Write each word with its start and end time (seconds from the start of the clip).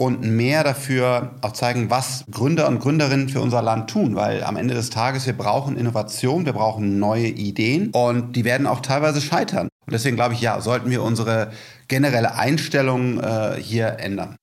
und 0.00 0.22
mehr 0.22 0.64
dafür 0.64 1.32
auch 1.42 1.52
zeigen, 1.52 1.90
was 1.90 2.24
Gründer 2.30 2.68
und 2.68 2.80
Gründerinnen 2.80 3.28
für 3.28 3.42
unser 3.42 3.60
Land 3.60 3.90
tun, 3.90 4.16
weil 4.16 4.42
am 4.42 4.56
Ende 4.56 4.72
des 4.72 4.88
Tages 4.88 5.26
wir 5.26 5.34
brauchen 5.34 5.76
Innovation, 5.76 6.46
wir 6.46 6.54
brauchen 6.54 6.98
neue 6.98 7.26
Ideen 7.26 7.90
und 7.90 8.34
die 8.34 8.46
werden 8.46 8.66
auch 8.66 8.80
teilweise 8.80 9.20
scheitern. 9.20 9.68
Und 9.86 9.92
deswegen 9.92 10.16
glaube 10.16 10.32
ich, 10.32 10.40
ja, 10.40 10.58
sollten 10.62 10.90
wir 10.90 11.02
unsere 11.02 11.50
generelle 11.88 12.34
Einstellung 12.34 13.20
äh, 13.20 13.56
hier 13.60 13.98
ändern. 13.98 14.36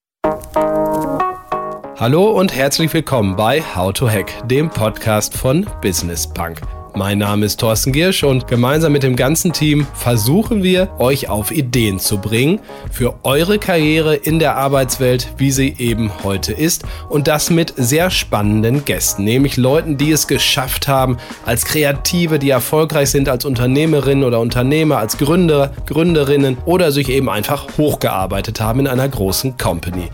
Hallo 1.96 2.30
und 2.30 2.56
herzlich 2.56 2.94
willkommen 2.94 3.36
bei 3.36 3.64
How 3.76 3.92
to 3.94 4.08
Hack, 4.08 4.48
dem 4.48 4.70
Podcast 4.70 5.36
von 5.36 5.66
Business 5.82 6.28
Punk. 6.28 6.62
Mein 6.98 7.20
Name 7.20 7.46
ist 7.46 7.60
Thorsten 7.60 7.92
Giersch 7.92 8.24
und 8.24 8.48
gemeinsam 8.48 8.92
mit 8.92 9.04
dem 9.04 9.16
ganzen 9.16 9.54
Team 9.54 9.86
versuchen 9.94 10.64
wir, 10.64 10.90
euch 10.98 11.30
auf 11.30 11.52
Ideen 11.52 12.00
zu 12.00 12.18
bringen 12.18 12.60
für 12.92 13.14
eure 13.22 13.60
Karriere 13.60 14.16
in 14.16 14.40
der 14.40 14.56
Arbeitswelt, 14.56 15.32
wie 15.38 15.52
sie 15.52 15.76
eben 15.78 16.12
heute 16.24 16.54
ist. 16.54 16.86
Und 17.08 17.28
das 17.28 17.52
mit 17.52 17.72
sehr 17.78 18.10
spannenden 18.10 18.84
Gästen, 18.84 19.26
nämlich 19.26 19.58
Leuten, 19.58 20.00
die 20.00 20.10
es 20.10 20.26
geschafft 20.26 20.88
haben, 20.88 21.18
als 21.46 21.66
Kreative, 21.66 22.40
die 22.40 22.50
erfolgreich 22.50 23.12
sind 23.12 23.30
als 23.30 23.46
Unternehmerinnen 23.46 24.24
oder 24.24 24.40
Unternehmer, 24.40 24.98
als 24.98 25.20
Gründer, 25.20 25.74
Gründerinnen 25.86 26.58
oder 26.66 26.92
sich 26.92 27.10
eben 27.10 27.30
einfach 27.30 27.68
hochgearbeitet 27.78 28.60
haben 28.60 28.80
in 28.80 28.88
einer 28.88 29.08
großen 29.08 29.56
Company. 29.56 30.10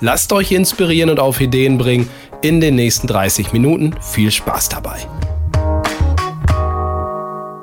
Lasst 0.00 0.32
euch 0.32 0.50
inspirieren 0.50 1.10
und 1.10 1.20
auf 1.20 1.40
Ideen 1.40 1.78
bringen 1.78 2.10
in 2.42 2.60
den 2.60 2.74
nächsten 2.74 3.06
30 3.06 3.52
Minuten. 3.52 3.94
Viel 4.00 4.32
Spaß 4.32 4.68
dabei! 4.68 5.06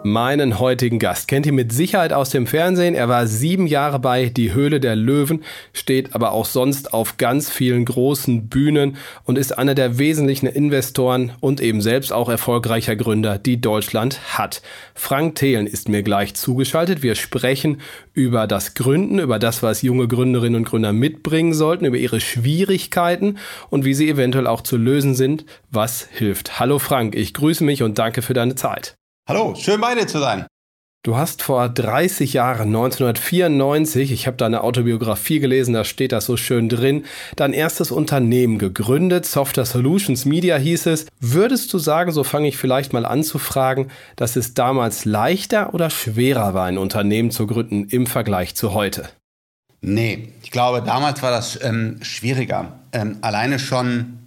Meinen 0.06 0.60
heutigen 0.60 1.00
Gast. 1.00 1.28
Kennt 1.28 1.48
ihr 1.48 1.52
mit 1.52 1.74
Sicherheit 1.74 2.14
aus 2.14 2.30
dem 2.30 2.46
Fernsehen. 2.46 2.94
Er 2.94 3.10
war 3.10 3.26
sieben 3.26 3.66
Jahre 3.66 3.98
bei 3.98 4.28
Die 4.28 4.54
Höhle 4.54 4.80
der 4.80 4.96
Löwen, 4.96 5.44
steht 5.74 6.14
aber 6.14 6.32
auch 6.32 6.46
sonst 6.46 6.94
auf 6.94 7.18
ganz 7.18 7.50
vielen 7.50 7.86
großen 7.86 8.48
Bühnen 8.48 8.98
und 9.24 9.40
ist 9.40 9.58
einer 9.58 9.74
der 9.74 9.98
wesentlichen 9.98 10.46
Investoren 10.46 11.32
und 11.40 11.60
eben 11.60 11.82
selbst 11.82 12.14
auch 12.14 12.30
erfolgreicher 12.30 12.96
Gründer, 12.96 13.40
die 13.40 13.60
Deutschland 13.60 14.38
hat. 14.38 14.62
Frank 14.94 15.36
Thelen 15.36 15.66
ist 15.66 15.90
mir 15.90 16.04
gleich 16.04 16.36
zugeschaltet. 16.36 17.02
Wir 17.02 17.16
sprechen 17.16 17.82
über 18.14 18.46
das 18.46 18.76
Gründen, 18.76 19.18
über 19.18 19.40
das, 19.40 19.64
was 19.64 19.82
junge 19.82 20.08
Gründerinnen 20.08 20.58
und 20.58 20.66
Gründer 20.66 20.94
mitbringen 20.94 21.56
sollten, 21.56 21.86
über 21.86 21.98
ihre 21.98 22.22
Schwierigkeiten 22.22 23.40
und 23.72 23.86
wie 23.86 23.96
sie 23.96 24.08
eventuell 24.08 24.46
auch 24.46 24.62
zu 24.62 24.78
lösen 24.78 25.16
sind, 25.16 25.46
was 25.72 26.08
hilft. 26.12 26.60
Hallo 26.60 26.78
Frank, 26.78 27.16
ich 27.16 27.34
grüße 27.34 27.64
mich 27.64 27.82
und 27.82 27.98
danke 27.98 28.22
für 28.22 28.36
deine 28.36 28.54
Zeit. 28.54 28.96
Hallo, 29.28 29.56
schön 29.56 29.82
bei 29.82 29.96
dir 29.96 30.06
zu 30.06 30.20
sein. 30.20 30.46
Du 31.02 31.18
hast 31.18 31.42
vor 31.42 31.68
30 31.68 32.34
Jahren, 32.34 32.68
1994, 32.68 34.12
ich 34.12 34.28
habe 34.28 34.38
deine 34.38 34.62
Autobiografie 34.62 35.40
gelesen, 35.40 35.74
da 35.74 35.84
steht 35.84 36.12
das 36.12 36.28
so 36.28 36.38
schön 36.38 36.70
drin, 36.70 37.06
dein 37.36 37.52
erstes 37.52 37.90
Unternehmen 37.90 38.60
gegründet, 38.60 39.26
Software 39.26 39.66
Solutions 39.66 40.26
Media 40.26 40.58
hieß 40.58 40.86
es. 40.86 41.08
Würdest 41.20 41.74
du 41.74 41.80
sagen, 41.80 42.12
so 42.12 42.24
fange 42.24 42.48
ich 42.48 42.58
vielleicht 42.58 42.94
mal 42.94 43.04
an 43.04 43.24
zu 43.24 43.40
fragen, 43.40 43.90
dass 44.16 44.36
es 44.36 44.54
damals 44.54 45.06
leichter 45.06 45.74
oder 45.74 45.90
schwerer 45.90 46.54
war, 46.54 46.66
ein 46.66 46.78
Unternehmen 46.78 47.32
zu 47.32 47.48
gründen 47.48 47.88
im 47.90 48.06
Vergleich 48.06 48.54
zu 48.54 48.76
heute? 48.76 49.10
Nee, 49.82 50.34
ich 50.44 50.52
glaube, 50.52 50.84
damals 50.84 51.24
war 51.24 51.32
das 51.32 51.60
ähm, 51.64 51.98
schwieriger. 52.04 52.80
Ähm, 52.92 53.18
alleine 53.22 53.58
schon 53.58 54.25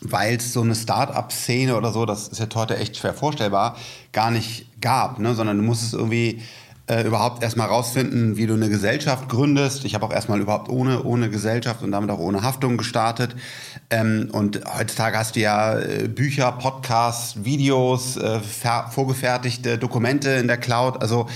weil 0.00 0.36
es 0.36 0.52
so 0.52 0.60
eine 0.60 0.74
Start-up-Szene 0.74 1.76
oder 1.76 1.92
so, 1.92 2.06
das 2.06 2.28
ist 2.28 2.38
ja 2.38 2.46
heute 2.54 2.76
echt 2.76 2.96
schwer 2.96 3.14
vorstellbar, 3.14 3.76
gar 4.12 4.30
nicht 4.30 4.66
gab, 4.80 5.18
ne? 5.18 5.34
sondern 5.34 5.58
du 5.58 5.62
musstest 5.64 5.94
irgendwie 5.94 6.42
äh, 6.86 7.06
überhaupt 7.06 7.42
erstmal 7.42 7.68
rausfinden, 7.68 8.36
wie 8.36 8.46
du 8.46 8.54
eine 8.54 8.68
Gesellschaft 8.68 9.28
gründest. 9.28 9.86
Ich 9.86 9.94
habe 9.94 10.04
auch 10.04 10.12
erstmal 10.12 10.40
überhaupt 10.40 10.68
ohne, 10.68 11.02
ohne 11.02 11.30
Gesellschaft 11.30 11.82
und 11.82 11.92
damit 11.92 12.10
auch 12.10 12.18
ohne 12.18 12.42
Haftung 12.42 12.76
gestartet. 12.76 13.34
Ähm, 13.88 14.28
und 14.32 14.60
heutzutage 14.78 15.16
hast 15.16 15.36
du 15.36 15.40
ja 15.40 15.78
äh, 15.78 16.08
Bücher, 16.08 16.52
Podcasts, 16.52 17.42
Videos, 17.44 18.18
äh, 18.18 18.40
vorgefertigte 18.90 19.78
Dokumente 19.78 20.30
in 20.30 20.46
der 20.46 20.58
Cloud. 20.58 21.00
Also 21.00 21.26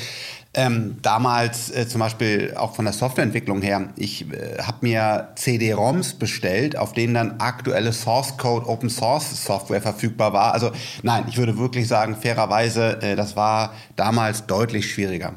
ähm, 0.59 0.97
damals 1.03 1.71
äh, 1.71 1.87
zum 1.87 2.01
Beispiel 2.01 2.53
auch 2.57 2.75
von 2.75 2.85
der 2.85 2.93
Softwareentwicklung 2.93 3.63
her, 3.63 3.91
ich 3.95 4.27
äh, 4.33 4.61
habe 4.61 4.79
mir 4.81 5.29
CD-ROMs 5.37 6.15
bestellt, 6.15 6.77
auf 6.77 6.93
denen 6.93 7.15
dann 7.15 7.37
aktuelle 7.39 7.93
Source 7.93 8.37
Code, 8.39 8.67
Open 8.67 8.91
Source 8.91 9.45
Software 9.45 9.81
verfügbar 9.81 10.33
war. 10.33 10.55
Also 10.55 10.73
nein, 11.05 11.27
ich 11.29 11.39
würde 11.39 11.59
wirklich 11.59 11.87
sagen, 11.87 12.17
fairerweise, 12.17 13.01
äh, 13.03 13.15
das 13.15 13.37
war 13.37 13.73
damals 13.95 14.47
deutlich 14.47 14.91
schwieriger. 14.91 15.35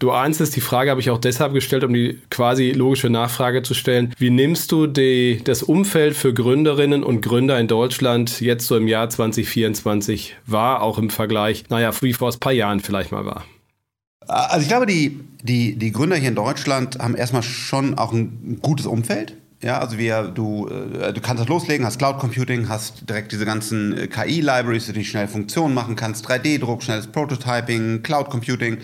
Du 0.00 0.10
ahnst 0.10 0.56
die 0.56 0.60
Frage 0.60 0.90
habe 0.90 1.00
ich 1.00 1.10
auch 1.10 1.18
deshalb 1.18 1.54
gestellt, 1.54 1.84
um 1.84 1.94
die 1.94 2.20
quasi 2.30 2.72
logische 2.72 3.10
Nachfrage 3.10 3.62
zu 3.62 3.74
stellen. 3.74 4.12
Wie 4.18 4.30
nimmst 4.30 4.72
du 4.72 4.88
die, 4.88 5.40
das 5.44 5.62
Umfeld 5.62 6.16
für 6.16 6.34
Gründerinnen 6.34 7.04
und 7.04 7.20
Gründer 7.20 7.60
in 7.60 7.68
Deutschland 7.68 8.40
jetzt 8.40 8.66
so 8.66 8.76
im 8.76 8.88
Jahr 8.88 9.08
2024 9.08 10.34
wahr, 10.46 10.82
auch 10.82 10.98
im 10.98 11.10
Vergleich, 11.10 11.62
naja, 11.68 11.92
wie 12.00 12.12
vor 12.12 12.32
ein 12.32 12.40
paar 12.40 12.52
Jahren 12.52 12.80
vielleicht 12.80 13.12
mal 13.12 13.24
war? 13.24 13.44
Also 14.26 14.62
ich 14.62 14.68
glaube, 14.68 14.86
die, 14.86 15.20
die, 15.42 15.76
die 15.76 15.92
Gründer 15.92 16.16
hier 16.16 16.28
in 16.28 16.34
Deutschland 16.34 16.98
haben 16.98 17.14
erstmal 17.14 17.42
schon 17.42 17.98
auch 17.98 18.12
ein 18.12 18.58
gutes 18.62 18.86
Umfeld. 18.86 19.36
Ja, 19.64 19.78
also 19.78 19.96
wir, 19.96 20.24
du, 20.24 20.68
äh, 20.68 21.14
du 21.14 21.22
kannst 21.22 21.40
das 21.40 21.48
loslegen, 21.48 21.86
hast 21.86 21.98
Cloud 21.98 22.18
Computing, 22.18 22.68
hast 22.68 23.08
direkt 23.08 23.32
diese 23.32 23.46
ganzen 23.46 23.96
äh, 23.96 24.08
KI-Libraries, 24.08 24.92
die 24.92 25.04
schnell 25.06 25.26
Funktionen 25.26 25.72
machen 25.72 25.96
kannst, 25.96 26.28
3D-Druck, 26.28 26.82
schnelles 26.82 27.06
Prototyping, 27.06 28.02
Cloud 28.02 28.28
Computing, 28.28 28.76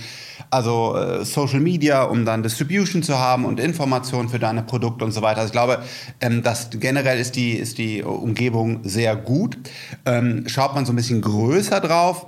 also 0.49 0.97
äh, 0.97 1.23
Social 1.27 1.61
Media, 1.61 2.05
um 2.05 2.25
dann 2.25 2.43
Distribution 2.43 3.03
zu 3.03 3.19
haben 3.19 3.45
und 3.45 3.61
Informationen 3.61 4.31
für 4.31 4.39
deine 4.39 4.62
Produkte 4.62 5.05
und 5.05 5.12
so 5.12 5.21
weiter. 5.21 5.41
Also 5.41 5.49
ich 5.49 5.53
glaube, 5.53 5.83
ähm, 6.22 6.43
generell 6.78 7.21
ist 7.21 7.37
die, 7.37 7.53
ist 7.53 7.77
die 7.77 8.03
Umgebung 8.03 8.81
sehr 8.83 9.17
gut. 9.17 9.59
Ähm, 10.07 10.45
schaut 10.47 10.75
man 10.75 10.87
so 10.87 10.95
ein 10.95 10.97
bisschen 10.97 11.21
größer 11.21 11.81
drauf, 11.81 12.25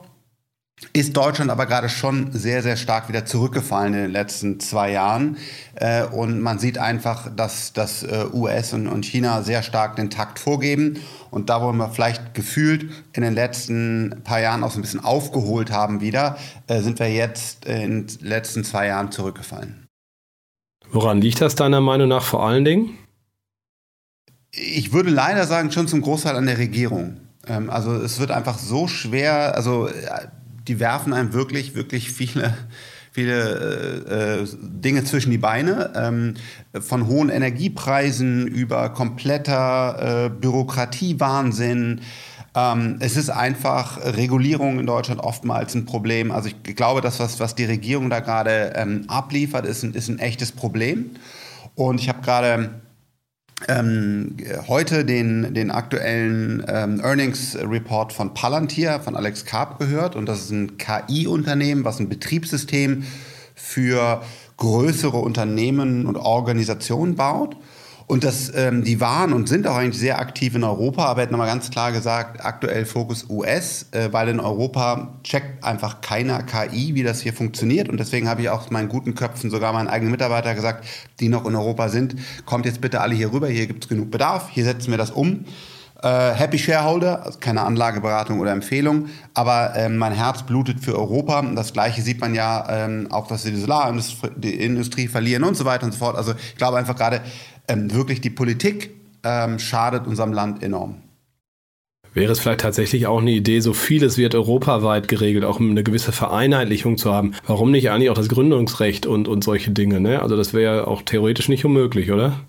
ist 0.92 1.16
Deutschland 1.16 1.50
aber 1.50 1.66
gerade 1.66 1.88
schon 1.88 2.32
sehr, 2.32 2.62
sehr 2.62 2.76
stark 2.76 3.08
wieder 3.08 3.24
zurückgefallen 3.24 3.94
in 3.94 4.00
den 4.00 4.10
letzten 4.10 4.60
zwei 4.60 4.90
Jahren. 4.90 5.36
Äh, 5.74 6.04
und 6.04 6.40
man 6.40 6.58
sieht 6.58 6.78
einfach, 6.78 7.30
dass, 7.34 7.72
dass 7.72 8.02
äh, 8.02 8.26
US 8.32 8.72
und, 8.72 8.88
und 8.88 9.04
China 9.04 9.42
sehr 9.42 9.62
stark 9.62 9.96
den 9.96 10.10
Takt 10.10 10.38
vorgeben. 10.38 11.00
Und 11.30 11.48
da, 11.48 11.62
wo 11.62 11.72
wir 11.72 11.88
vielleicht 11.88 12.34
gefühlt 12.34 12.90
in 13.12 13.22
den 13.22 13.34
letzten 13.34 14.22
paar 14.24 14.40
Jahren 14.40 14.64
auch 14.64 14.70
so 14.70 14.78
ein 14.78 14.82
bisschen 14.82 15.02
aufgeholt 15.02 15.70
haben 15.70 16.00
wieder, 16.00 16.36
äh, 16.66 16.80
sind 16.80 16.98
wir 16.98 17.10
jetzt 17.10 17.64
in 17.64 18.06
den 18.06 18.18
letzten 18.20 18.64
zwei 18.64 18.88
Jahren 18.88 19.10
zurückgefallen. 19.10 19.86
Woran 20.90 21.22
liegt 21.22 21.40
das 21.40 21.54
deiner 21.54 21.80
Meinung 21.80 22.08
nach 22.08 22.22
vor 22.22 22.46
allen 22.46 22.64
Dingen? 22.64 22.98
Ich 24.50 24.92
würde 24.92 25.08
leider 25.08 25.46
sagen, 25.46 25.72
schon 25.72 25.88
zum 25.88 26.02
Großteil 26.02 26.36
an 26.36 26.44
der 26.44 26.58
Regierung. 26.58 27.16
Ähm, 27.46 27.70
also 27.70 27.94
es 27.94 28.20
wird 28.20 28.30
einfach 28.30 28.58
so 28.58 28.86
schwer, 28.88 29.54
also 29.56 29.88
die 30.68 30.80
werfen 30.80 31.12
einem 31.12 31.32
wirklich, 31.32 31.74
wirklich 31.74 32.10
viele 32.10 32.54
viele 33.12 34.06
äh, 34.08 34.42
äh, 34.42 34.48
Dinge 34.58 35.04
zwischen 35.04 35.30
die 35.30 35.38
Beine, 35.38 35.92
ähm, 35.94 36.34
von 36.80 37.06
hohen 37.06 37.28
Energiepreisen 37.28 38.46
über 38.46 38.88
kompletter 38.88 40.26
äh, 40.26 40.30
Bürokratiewahnsinn. 40.30 42.00
Ähm, 42.54 42.96
es 43.00 43.16
ist 43.16 43.28
einfach 43.28 43.98
Regulierung 44.02 44.80
in 44.80 44.86
Deutschland 44.86 45.20
oftmals 45.20 45.74
ein 45.74 45.84
Problem. 45.84 46.32
Also 46.32 46.48
ich 46.48 46.74
glaube, 46.74 47.02
dass 47.02 47.20
was, 47.20 47.38
was 47.38 47.54
die 47.54 47.66
Regierung 47.66 48.08
da 48.08 48.20
gerade 48.20 48.72
ähm, 48.76 49.04
abliefert, 49.08 49.66
ist 49.66 49.82
ein, 49.82 49.92
ist 49.92 50.08
ein 50.08 50.18
echtes 50.18 50.50
Problem. 50.52 51.10
Und 51.74 52.00
ich 52.00 52.08
habe 52.08 52.22
gerade 52.22 52.80
ähm, 53.68 54.36
heute 54.68 55.04
den, 55.04 55.54
den 55.54 55.70
aktuellen 55.70 56.64
ähm, 56.68 57.00
Earnings 57.00 57.56
Report 57.56 58.12
von 58.12 58.34
Palantir, 58.34 59.00
von 59.00 59.16
Alex 59.16 59.44
Karp 59.44 59.78
gehört. 59.78 60.16
Und 60.16 60.26
das 60.26 60.42
ist 60.42 60.50
ein 60.50 60.76
KI-Unternehmen, 60.78 61.84
was 61.84 62.00
ein 62.00 62.08
Betriebssystem 62.08 63.04
für 63.54 64.22
größere 64.56 65.18
Unternehmen 65.18 66.06
und 66.06 66.16
Organisationen 66.16 67.16
baut. 67.16 67.56
Und 68.06 68.24
das, 68.24 68.52
ähm, 68.54 68.84
die 68.84 69.00
waren 69.00 69.32
und 69.32 69.48
sind 69.48 69.66
auch 69.66 69.76
eigentlich 69.76 70.00
sehr 70.00 70.18
aktiv 70.18 70.54
in 70.54 70.64
Europa, 70.64 71.04
aber 71.04 71.20
er 71.20 71.24
hat 71.24 71.30
nochmal 71.30 71.46
ganz 71.46 71.70
klar 71.70 71.92
gesagt, 71.92 72.44
aktuell 72.44 72.84
Fokus 72.84 73.26
US, 73.28 73.86
äh, 73.92 74.12
weil 74.12 74.28
in 74.28 74.40
Europa 74.40 75.14
checkt 75.22 75.64
einfach 75.64 76.00
keiner 76.00 76.42
KI, 76.42 76.94
wie 76.94 77.02
das 77.02 77.20
hier 77.20 77.32
funktioniert. 77.32 77.88
Und 77.88 77.98
deswegen 77.98 78.28
habe 78.28 78.42
ich 78.42 78.50
auch 78.50 78.70
meinen 78.70 78.88
guten 78.88 79.14
Köpfen, 79.14 79.50
sogar 79.50 79.72
meinen 79.72 79.88
eigenen 79.88 80.10
Mitarbeiter 80.10 80.54
gesagt, 80.54 80.84
die 81.20 81.28
noch 81.28 81.46
in 81.46 81.54
Europa 81.54 81.88
sind, 81.88 82.16
kommt 82.44 82.66
jetzt 82.66 82.80
bitte 82.80 83.00
alle 83.00 83.14
hier 83.14 83.32
rüber, 83.32 83.48
hier 83.48 83.66
gibt 83.66 83.84
es 83.84 83.88
genug 83.88 84.10
Bedarf, 84.10 84.48
hier 84.50 84.64
setzen 84.64 84.90
wir 84.90 84.98
das 84.98 85.10
um. 85.10 85.44
Äh, 86.02 86.32
Happy 86.32 86.58
Shareholder, 86.58 87.24
also 87.24 87.38
keine 87.38 87.60
Anlageberatung 87.62 88.40
oder 88.40 88.50
Empfehlung, 88.50 89.06
aber 89.34 89.74
ähm, 89.76 89.98
mein 89.98 90.12
Herz 90.12 90.42
blutet 90.42 90.80
für 90.80 90.98
Europa. 90.98 91.40
Das 91.54 91.72
gleiche 91.72 92.02
sieht 92.02 92.20
man 92.20 92.34
ja 92.34 92.66
ähm, 92.68 93.06
auch, 93.12 93.28
dass 93.28 93.44
sie 93.44 93.52
die 93.52 93.60
Solarindustrie 93.60 95.06
verlieren 95.06 95.44
und 95.44 95.56
so 95.56 95.64
weiter 95.64 95.86
und 95.86 95.92
so 95.92 95.98
fort. 95.98 96.16
Also 96.16 96.32
ich 96.32 96.56
glaube 96.56 96.78
einfach 96.78 96.96
gerade, 96.96 97.20
ähm, 97.68 97.92
wirklich 97.92 98.20
die 98.20 98.30
Politik 98.30 98.90
ähm, 99.24 99.58
schadet 99.58 100.06
unserem 100.06 100.32
Land 100.32 100.62
enorm. 100.62 101.02
Wäre 102.14 102.32
es 102.32 102.40
vielleicht 102.40 102.60
tatsächlich 102.60 103.06
auch 103.06 103.20
eine 103.20 103.30
Idee, 103.30 103.60
so 103.60 103.72
vieles 103.72 104.18
wird 104.18 104.34
europaweit 104.34 105.08
geregelt, 105.08 105.44
auch 105.44 105.60
um 105.60 105.70
eine 105.70 105.82
gewisse 105.82 106.12
Vereinheitlichung 106.12 106.98
zu 106.98 107.12
haben? 107.12 107.34
Warum 107.46 107.70
nicht 107.70 107.90
eigentlich 107.90 108.10
auch 108.10 108.14
das 108.14 108.28
Gründungsrecht 108.28 109.06
und, 109.06 109.28
und 109.28 109.42
solche 109.42 109.70
Dinge? 109.70 109.98
Ne? 109.98 110.20
Also 110.20 110.36
das 110.36 110.52
wäre 110.52 110.76
ja 110.76 110.86
auch 110.86 111.02
theoretisch 111.02 111.48
nicht 111.48 111.64
unmöglich, 111.64 112.12
oder? 112.12 112.40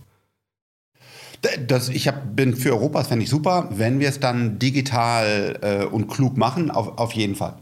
Das, 1.68 1.90
ich 1.90 2.08
hab, 2.08 2.36
bin 2.36 2.56
für 2.56 2.72
Europa, 2.72 3.00
das 3.00 3.08
fände 3.08 3.24
ich 3.24 3.30
super, 3.30 3.70
wenn 3.72 4.00
wir 4.00 4.10
es 4.10 4.20
dann 4.20 4.60
digital 4.60 5.60
äh, 5.62 5.86
und 5.86 6.08
klug 6.08 6.38
machen, 6.38 6.70
auf, 6.70 6.98
auf 6.98 7.14
jeden 7.14 7.36
Fall. 7.36 7.56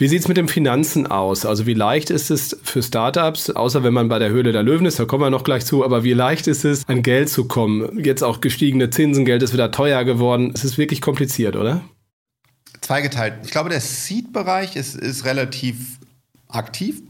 Wie 0.00 0.06
sieht 0.06 0.20
es 0.20 0.28
mit 0.28 0.36
den 0.36 0.46
Finanzen 0.46 1.08
aus? 1.08 1.44
Also 1.44 1.66
wie 1.66 1.74
leicht 1.74 2.10
ist 2.10 2.30
es 2.30 2.56
für 2.62 2.84
Startups, 2.84 3.50
außer 3.50 3.82
wenn 3.82 3.92
man 3.92 4.08
bei 4.08 4.20
der 4.20 4.30
Höhle 4.30 4.52
der 4.52 4.62
Löwen 4.62 4.86
ist, 4.86 5.00
da 5.00 5.06
kommen 5.06 5.24
wir 5.24 5.30
noch 5.30 5.42
gleich 5.42 5.66
zu, 5.66 5.84
aber 5.84 6.04
wie 6.04 6.12
leicht 6.12 6.46
ist 6.46 6.64
es, 6.64 6.88
an 6.88 7.02
Geld 7.02 7.28
zu 7.28 7.48
kommen? 7.48 8.04
Jetzt 8.04 8.22
auch 8.22 8.40
gestiegene 8.40 8.90
Zinsen, 8.90 9.24
Geld 9.24 9.42
ist 9.42 9.52
wieder 9.52 9.72
teuer 9.72 10.04
geworden. 10.04 10.52
Es 10.54 10.62
ist 10.62 10.78
wirklich 10.78 11.00
kompliziert, 11.00 11.56
oder? 11.56 11.82
Zweigeteilt. 12.80 13.34
Ich 13.44 13.50
glaube, 13.50 13.70
der 13.70 13.80
Seed-Bereich 13.80 14.76
ist, 14.76 14.94
ist 14.94 15.24
relativ 15.24 15.98
aktiv. 16.46 17.02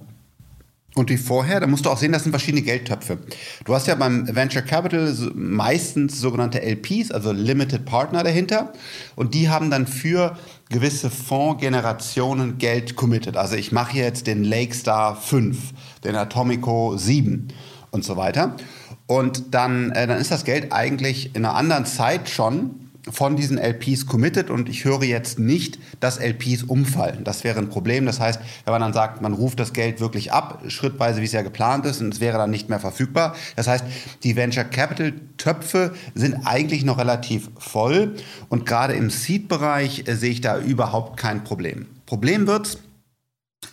Und 0.95 1.11
wie 1.11 1.19
vorher, 1.19 1.61
da 1.61 1.67
musst 1.67 1.85
du 1.85 1.91
auch 1.91 1.99
sehen, 1.99 2.13
das 2.13 2.25
sind 2.25 2.33
verschiedene 2.33 2.63
Geldtöpfe. 2.63 3.19
Du 3.65 3.75
hast 3.75 3.87
ja 3.87 3.95
beim 3.95 4.35
Venture 4.35 4.63
Capital 4.63 5.15
meistens 5.35 6.19
sogenannte 6.21 6.61
LPs, 6.61 7.13
also 7.13 7.33
Limited 7.33 7.85
Partner 7.85 8.25
dahinter. 8.25 8.73
Und 9.15 9.35
die 9.35 9.49
haben 9.49 9.71
dann 9.71 9.87
für 9.87 10.37
gewisse 10.71 11.11
Fondsgenerationen 11.11 12.59
Geld 12.59 12.97
committed. 12.97 13.37
Also 13.37 13.57
ich 13.57 13.73
mache 13.73 13.97
jetzt 13.97 14.27
den 14.27 14.45
Lakestar 14.45 15.17
5, 15.17 15.73
den 16.05 16.17
Atomico 16.17 16.97
7 16.97 17.49
und 17.91 18.05
so 18.05 18.17
weiter. 18.17 18.57
Und 19.07 19.55
dann, 19.55 19.93
äh, 19.93 20.07
dann 20.07 20.19
ist 20.19 20.31
das 20.31 20.45
Geld 20.45 20.73
eigentlich 20.73 21.35
in 21.35 21.45
einer 21.45 21.55
anderen 21.55 21.87
Zeit 21.87 22.29
schon 22.29 22.88
von 23.11 23.37
diesen 23.37 23.59
LPs 23.59 24.07
committed 24.07 24.51
und 24.51 24.69
ich 24.69 24.85
höre 24.85 25.03
jetzt 25.03 25.39
nicht, 25.39 25.79
dass 26.01 26.19
LPs 26.19 26.65
umfallen. 26.65 27.25
Das 27.25 27.45
wäre 27.45 27.59
ein 27.59 27.69
Problem. 27.69 28.07
Das 28.07 28.21
heißt, 28.21 28.41
wenn 28.65 28.73
man 28.73 28.81
dann 28.81 28.93
sagt, 28.93 29.23
man 29.23 29.35
ruft 29.35 29.61
das 29.61 29.73
Geld 29.73 30.01
wirklich 30.01 30.33
ab, 30.33 30.63
schrittweise, 30.69 31.21
wie 31.21 31.25
es 31.25 31.33
ja 31.33 31.43
geplant 31.43 31.87
ist, 31.87 32.01
und 32.01 32.15
es 32.15 32.21
wäre 32.21 32.39
dann 32.39 32.51
nicht 32.51 32.69
mehr 32.69 32.81
verfügbar. 32.81 33.35
Das 33.57 33.67
heißt, 33.67 33.85
die 34.23 34.37
Venture 34.37 34.65
Capital 34.65 35.15
Töpfe 35.37 35.95
sind 36.15 36.47
eigentlich 36.47 36.85
noch 36.85 36.99
relativ 36.99 37.51
voll 37.59 38.15
und 38.49 38.67
gerade 38.67 38.95
im 38.95 39.11
Seed-Bereich 39.11 40.05
äh, 40.07 40.15
sehe 40.15 40.31
ich 40.31 40.41
da 40.41 40.59
überhaupt 40.59 41.19
kein 41.19 41.45
Problem. 41.45 41.87
Problem 42.07 42.47
wird 42.47 42.79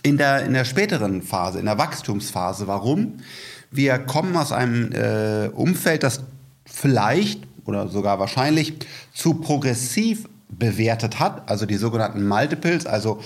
in 0.03 0.17
der, 0.17 0.45
in 0.45 0.53
der 0.53 0.65
späteren 0.65 1.21
Phase, 1.21 1.59
in 1.59 1.65
der 1.65 1.77
Wachstumsphase. 1.77 2.67
Warum? 2.67 3.15
Wir 3.71 3.97
kommen 3.99 4.35
aus 4.37 4.51
einem 4.51 4.91
äh, 4.91 5.49
Umfeld, 5.49 6.03
das 6.03 6.21
vielleicht 6.65 7.41
oder 7.65 7.87
sogar 7.87 8.19
wahrscheinlich 8.19 8.73
zu 9.13 9.35
progressiv 9.35 10.27
bewertet 10.49 11.19
hat, 11.19 11.49
also 11.49 11.65
die 11.65 11.75
sogenannten 11.75 12.27
Multiples, 12.27 12.85
also 12.85 13.19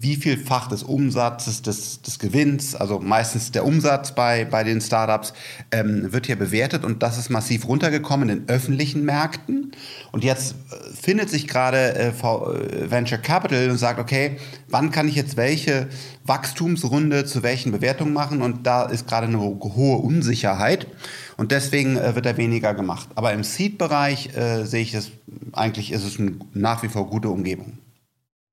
wie 0.00 0.14
vielfach 0.14 0.68
des 0.68 0.84
Umsatzes, 0.84 1.62
des, 1.62 2.02
des 2.02 2.20
Gewinns, 2.20 2.76
also 2.76 3.00
meistens 3.00 3.50
der 3.50 3.64
Umsatz 3.64 4.12
bei, 4.14 4.44
bei 4.44 4.62
den 4.62 4.80
Startups, 4.80 5.32
ähm, 5.72 6.12
wird 6.12 6.26
hier 6.26 6.36
bewertet 6.36 6.84
und 6.84 7.02
das 7.02 7.18
ist 7.18 7.30
massiv 7.30 7.66
runtergekommen 7.66 8.28
in 8.28 8.48
öffentlichen 8.48 9.04
Märkten. 9.04 9.72
Und 10.12 10.22
jetzt 10.22 10.52
äh, 10.52 10.94
findet 10.94 11.30
sich 11.30 11.48
gerade 11.48 11.96
äh, 11.96 12.08
äh, 12.10 12.90
Venture 12.90 13.18
Capital 13.18 13.70
und 13.70 13.78
sagt, 13.78 13.98
okay, 13.98 14.36
wann 14.68 14.92
kann 14.92 15.08
ich 15.08 15.16
jetzt 15.16 15.36
welche 15.36 15.88
Wachstumsrunde 16.24 17.24
zu 17.24 17.42
welchen 17.42 17.72
Bewertungen 17.72 18.12
machen? 18.12 18.40
Und 18.40 18.68
da 18.68 18.84
ist 18.84 19.08
gerade 19.08 19.26
eine 19.26 19.40
hohe 19.40 19.98
Unsicherheit. 19.98 20.86
Und 21.36 21.50
deswegen 21.50 21.96
äh, 21.96 22.14
wird 22.14 22.24
da 22.24 22.36
weniger 22.36 22.72
gemacht. 22.72 23.08
Aber 23.16 23.32
im 23.32 23.42
Seed-Bereich 23.42 24.36
äh, 24.36 24.64
sehe 24.64 24.82
ich 24.82 24.94
es, 24.94 25.10
eigentlich 25.52 25.90
ist 25.90 26.04
es 26.04 26.20
eine 26.20 26.36
nach 26.54 26.84
wie 26.84 26.88
vor 26.88 27.10
gute 27.10 27.30
Umgebung. 27.30 27.78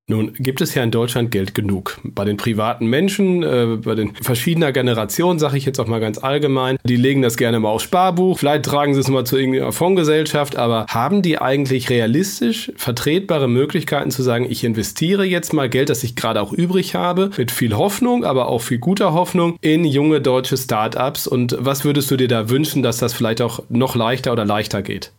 Nun 0.08 0.34
gibt 0.38 0.62
es 0.62 0.76
ja 0.76 0.84
in 0.84 0.92
Deutschland 0.92 1.32
Geld 1.32 1.56
genug. 1.56 2.00
Bei 2.04 2.26
den 2.26 2.38
privaten 2.38 2.86
Menschen, 2.86 3.42
äh, 3.42 3.78
bei 3.84 3.96
den 3.96 4.14
verschiedener 4.16 4.72
Generationen, 4.72 5.40
sage 5.40 5.58
ich 5.58 5.66
jetzt 5.66 5.80
auch 5.80 5.88
mal 5.88 6.00
ganz 6.00 6.20
allgemein, 6.20 6.78
die 6.84 6.96
legen 6.96 7.24
das 7.24 7.38
gerne 7.38 7.60
mal 7.60 7.70
aufs 7.70 7.86
Sparbuch, 7.86 8.38
vielleicht 8.38 8.66
tragen 8.66 8.94
sie 8.94 9.00
es 9.00 9.08
mal 9.08 9.26
zu 9.26 9.36
irgendeiner 9.36 9.72
Fondsgesellschaft, 9.72 10.58
aber 10.58 10.86
haben 10.90 11.24
die 11.24 11.40
eigentlich 11.40 11.90
realistisch 11.90 12.72
vertretbare 12.76 13.48
Möglichkeiten 13.48 14.12
zu 14.12 14.22
sagen, 14.22 14.46
ich 14.48 14.64
investiere 14.64 15.26
jetzt 15.26 15.54
mal 15.54 15.70
Geld, 15.70 15.90
das 15.90 16.04
ich 16.04 16.16
gerade 16.16 16.40
auch 16.40 16.54
übrig 16.54 16.94
habe, 16.94 17.32
mit 17.36 17.50
viel 17.50 17.76
Hoffnung, 17.76 18.26
aber 18.26 18.48
auch 18.48 18.62
viel 18.62 18.78
guter 18.78 19.14
Hoffnung 19.14 19.58
in 19.62 19.86
junge 19.86 20.22
deutsche 20.22 20.58
Startups 20.58 21.26
und 21.26 21.58
was 21.60 21.84
würdest 21.84 22.12
du 22.12 22.18
dir 22.18 22.28
da 22.28 22.52
wünschen, 22.52 22.84
dass 22.84 23.00
das 23.00 23.14
vielleicht 23.14 23.42
auch 23.42 23.64
noch 23.70 23.96
leichter 23.96 24.34
oder 24.34 24.46
leichter 24.46 24.84
geht? 24.84 25.14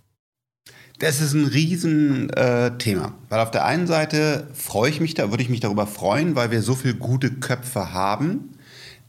Das 0.98 1.20
ist 1.20 1.34
ein 1.34 1.46
Riesenthema. 1.46 3.06
Äh, 3.06 3.10
weil 3.28 3.40
auf 3.40 3.50
der 3.50 3.64
einen 3.64 3.86
Seite 3.86 4.48
freue 4.54 4.90
ich 4.90 5.00
mich 5.00 5.14
da, 5.14 5.30
würde 5.30 5.42
ich 5.42 5.50
mich 5.50 5.60
darüber 5.60 5.86
freuen, 5.86 6.34
weil 6.36 6.50
wir 6.50 6.62
so 6.62 6.74
viele 6.74 6.94
gute 6.94 7.30
Köpfe 7.30 7.92
haben, 7.92 8.56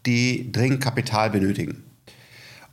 die 0.06 0.51
dringend 0.51 0.81
Kapital 0.81 1.30
benötigen. 1.30 1.84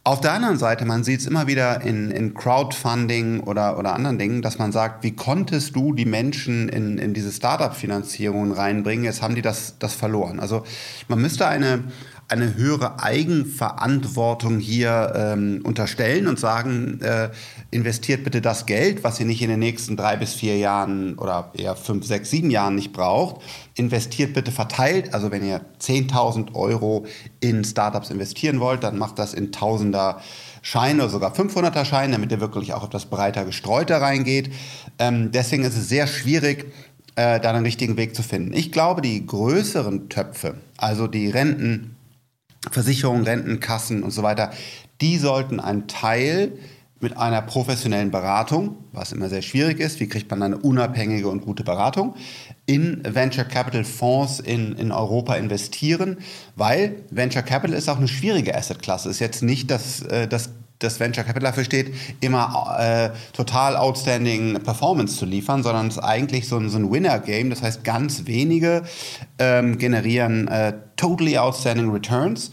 Auf 0.06 0.20
der 0.20 0.32
anderen 0.32 0.58
Seite, 0.58 0.84
man 0.84 1.02
sieht 1.02 1.20
es 1.20 1.26
immer 1.26 1.46
wieder 1.46 1.80
in, 1.80 2.10
in 2.10 2.34
Crowdfunding 2.34 3.40
oder, 3.40 3.78
oder 3.78 3.94
anderen 3.94 4.18
Dingen, 4.18 4.42
dass 4.42 4.58
man 4.58 4.70
sagt, 4.70 5.02
wie 5.02 5.12
konntest 5.12 5.74
du 5.76 5.94
die 5.94 6.04
Menschen 6.04 6.68
in, 6.68 6.98
in 6.98 7.14
diese 7.14 7.32
Startup-Finanzierungen 7.32 8.52
reinbringen? 8.52 9.06
Jetzt 9.06 9.22
haben 9.22 9.34
die 9.34 9.40
das, 9.40 9.78
das 9.78 9.94
verloren. 9.94 10.40
Also 10.40 10.64
man 11.08 11.22
müsste 11.22 11.46
eine, 11.46 11.84
eine 12.28 12.54
höhere 12.54 13.02
Eigenverantwortung 13.02 14.58
hier 14.58 15.12
ähm, 15.14 15.60
unterstellen 15.64 16.26
und 16.26 16.38
sagen, 16.38 17.00
äh, 17.02 17.30
investiert 17.70 18.24
bitte 18.24 18.40
das 18.40 18.66
Geld, 18.66 19.04
was 19.04 19.20
ihr 19.20 19.26
nicht 19.26 19.42
in 19.42 19.50
den 19.50 19.58
nächsten 19.58 19.96
drei 19.96 20.16
bis 20.16 20.34
vier 20.34 20.56
Jahren 20.58 21.18
oder 21.18 21.50
eher 21.54 21.76
fünf, 21.76 22.06
sechs, 22.06 22.30
sieben 22.30 22.50
Jahren 22.50 22.74
nicht 22.74 22.92
braucht. 22.92 23.42
Investiert 23.74 24.32
bitte 24.32 24.52
verteilt. 24.52 25.12
Also 25.12 25.30
wenn 25.30 25.44
ihr 25.44 25.60
10.000 25.80 26.54
Euro 26.54 27.06
in 27.40 27.64
Startups 27.64 28.10
investieren 28.10 28.60
wollt, 28.60 28.84
dann 28.84 28.98
macht 28.98 29.18
das 29.18 29.34
in 29.34 29.52
Tausender 29.52 30.20
Scheine 30.62 31.02
oder 31.02 31.10
sogar 31.10 31.34
500er 31.34 31.84
Scheine, 31.84 32.14
damit 32.14 32.32
ihr 32.32 32.40
wirklich 32.40 32.72
auch 32.72 32.88
das 32.88 33.06
breiter 33.06 33.44
Gestreute 33.44 34.00
reingeht. 34.00 34.50
Ähm, 34.98 35.30
deswegen 35.30 35.64
ist 35.64 35.76
es 35.76 35.90
sehr 35.90 36.06
schwierig, 36.06 36.72
äh, 37.16 37.38
da 37.38 37.52
den 37.52 37.64
richtigen 37.64 37.96
Weg 37.96 38.16
zu 38.16 38.22
finden. 38.22 38.54
Ich 38.54 38.72
glaube, 38.72 39.02
die 39.02 39.26
größeren 39.26 40.08
Töpfe, 40.08 40.56
also 40.78 41.06
die 41.06 41.28
Renten, 41.28 41.93
Versicherungen, 42.70 43.24
Rentenkassen 43.24 44.02
und 44.02 44.10
so 44.10 44.22
weiter, 44.22 44.50
die 45.00 45.18
sollten 45.18 45.60
einen 45.60 45.86
Teil 45.86 46.52
mit 47.00 47.18
einer 47.18 47.42
professionellen 47.42 48.10
Beratung, 48.10 48.76
was 48.92 49.12
immer 49.12 49.28
sehr 49.28 49.42
schwierig 49.42 49.78
ist, 49.78 50.00
wie 50.00 50.08
kriegt 50.08 50.30
man 50.30 50.42
eine 50.42 50.56
unabhängige 50.56 51.28
und 51.28 51.42
gute 51.42 51.62
Beratung, 51.62 52.14
in 52.64 53.02
Venture 53.04 53.44
Capital 53.44 53.84
Fonds 53.84 54.40
in, 54.40 54.72
in 54.76 54.90
Europa 54.90 55.34
investieren, 55.34 56.16
weil 56.56 56.96
Venture 57.10 57.42
Capital 57.42 57.76
ist 57.76 57.90
auch 57.90 57.98
eine 57.98 58.08
schwierige 58.08 58.56
Assetklasse. 58.56 59.10
Ist 59.10 59.18
jetzt 59.18 59.42
nicht 59.42 59.70
das, 59.70 60.00
äh, 60.02 60.26
das 60.26 60.50
das 60.84 61.00
Venture 61.00 61.24
Capital 61.24 61.50
dafür 61.50 61.64
steht, 61.64 61.94
immer 62.20 62.76
äh, 62.78 63.10
total 63.32 63.76
outstanding 63.76 64.60
Performance 64.62 65.16
zu 65.16 65.24
liefern, 65.26 65.62
sondern 65.62 65.88
es 65.88 65.96
ist 65.96 66.02
eigentlich 66.02 66.48
so 66.48 66.56
ein, 66.56 66.68
so 66.68 66.78
ein 66.78 66.90
Winner-Game. 66.90 67.50
Das 67.50 67.62
heißt, 67.62 67.84
ganz 67.84 68.26
wenige 68.26 68.84
ähm, 69.38 69.78
generieren 69.78 70.48
äh, 70.48 70.74
totally 70.96 71.38
outstanding 71.38 71.90
Returns. 71.90 72.52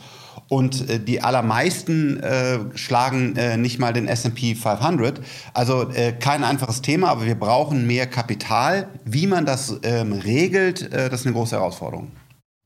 Und 0.50 0.90
äh, 0.90 1.00
die 1.00 1.22
allermeisten 1.22 2.20
äh, 2.22 2.60
schlagen 2.76 3.38
äh, 3.38 3.56
nicht 3.56 3.80
mal 3.80 3.94
den 3.94 4.08
SP 4.12 4.52
500. 4.54 5.22
Also 5.54 5.90
äh, 5.92 6.12
kein 6.12 6.44
einfaches 6.44 6.82
Thema, 6.82 7.10
aber 7.10 7.26
wir 7.26 7.40
brauchen 7.40 7.88
mehr 7.88 8.06
Kapital. 8.06 8.90
Wie 9.06 9.28
man 9.28 9.46
das 9.46 9.80
ähm, 9.84 10.12
regelt, 10.12 10.92
äh, 10.92 11.10
das 11.10 11.22
ist 11.22 11.26
eine 11.26 11.36
große 11.36 11.56
Herausforderung. 11.56 12.12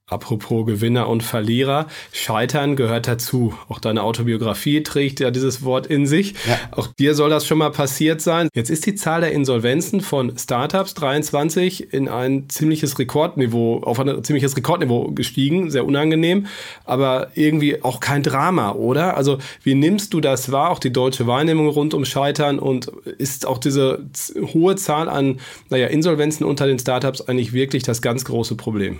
Apropos 0.07 0.67
Gewinner 0.67 1.09
und 1.09 1.23
Verlierer, 1.23 1.87
Scheitern 2.11 2.75
gehört 2.75 3.07
dazu. 3.07 3.55
Auch 3.69 3.79
deine 3.79 4.03
Autobiografie 4.03 4.83
trägt 4.83 5.19
ja 5.19 5.31
dieses 5.31 5.63
Wort 5.63 5.87
in 5.87 6.05
sich. 6.05 6.35
Ja. 6.47 6.59
Auch 6.73 6.85
dir 6.85 7.15
soll 7.15 7.31
das 7.31 7.47
schon 7.47 7.57
mal 7.57 7.71
passiert 7.71 8.21
sein. 8.21 8.49
Jetzt 8.53 8.69
ist 8.69 8.85
die 8.85 8.93
Zahl 8.93 9.21
der 9.21 9.31
Insolvenzen 9.31 10.01
von 10.01 10.37
Startups 10.37 10.93
23 10.93 11.91
in 11.91 12.07
ein 12.07 12.47
ziemliches 12.49 12.99
Rekordniveau, 12.99 13.81
auf 13.81 13.99
ein 13.99 14.23
ziemliches 14.23 14.55
Rekordniveau 14.55 15.09
gestiegen. 15.09 15.71
Sehr 15.71 15.85
unangenehm, 15.85 16.45
aber 16.83 17.31
irgendwie 17.33 17.81
auch 17.81 17.99
kein 17.99 18.21
Drama, 18.21 18.73
oder? 18.73 19.17
Also, 19.17 19.39
wie 19.63 19.73
nimmst 19.73 20.13
du 20.13 20.21
das 20.21 20.51
wahr? 20.51 20.69
Auch 20.69 20.79
die 20.79 20.93
deutsche 20.93 21.25
Wahrnehmung 21.25 21.67
rund 21.67 21.95
um 21.95 22.05
Scheitern 22.05 22.59
und 22.59 22.91
ist 23.17 23.47
auch 23.47 23.57
diese 23.57 24.05
hohe 24.53 24.75
Zahl 24.75 25.09
an, 25.09 25.39
naja, 25.71 25.87
Insolvenzen 25.87 26.45
unter 26.45 26.67
den 26.67 26.77
Startups 26.77 27.21
eigentlich 27.21 27.53
wirklich 27.53 27.81
das 27.81 28.03
ganz 28.03 28.23
große 28.23 28.55
Problem? 28.55 28.99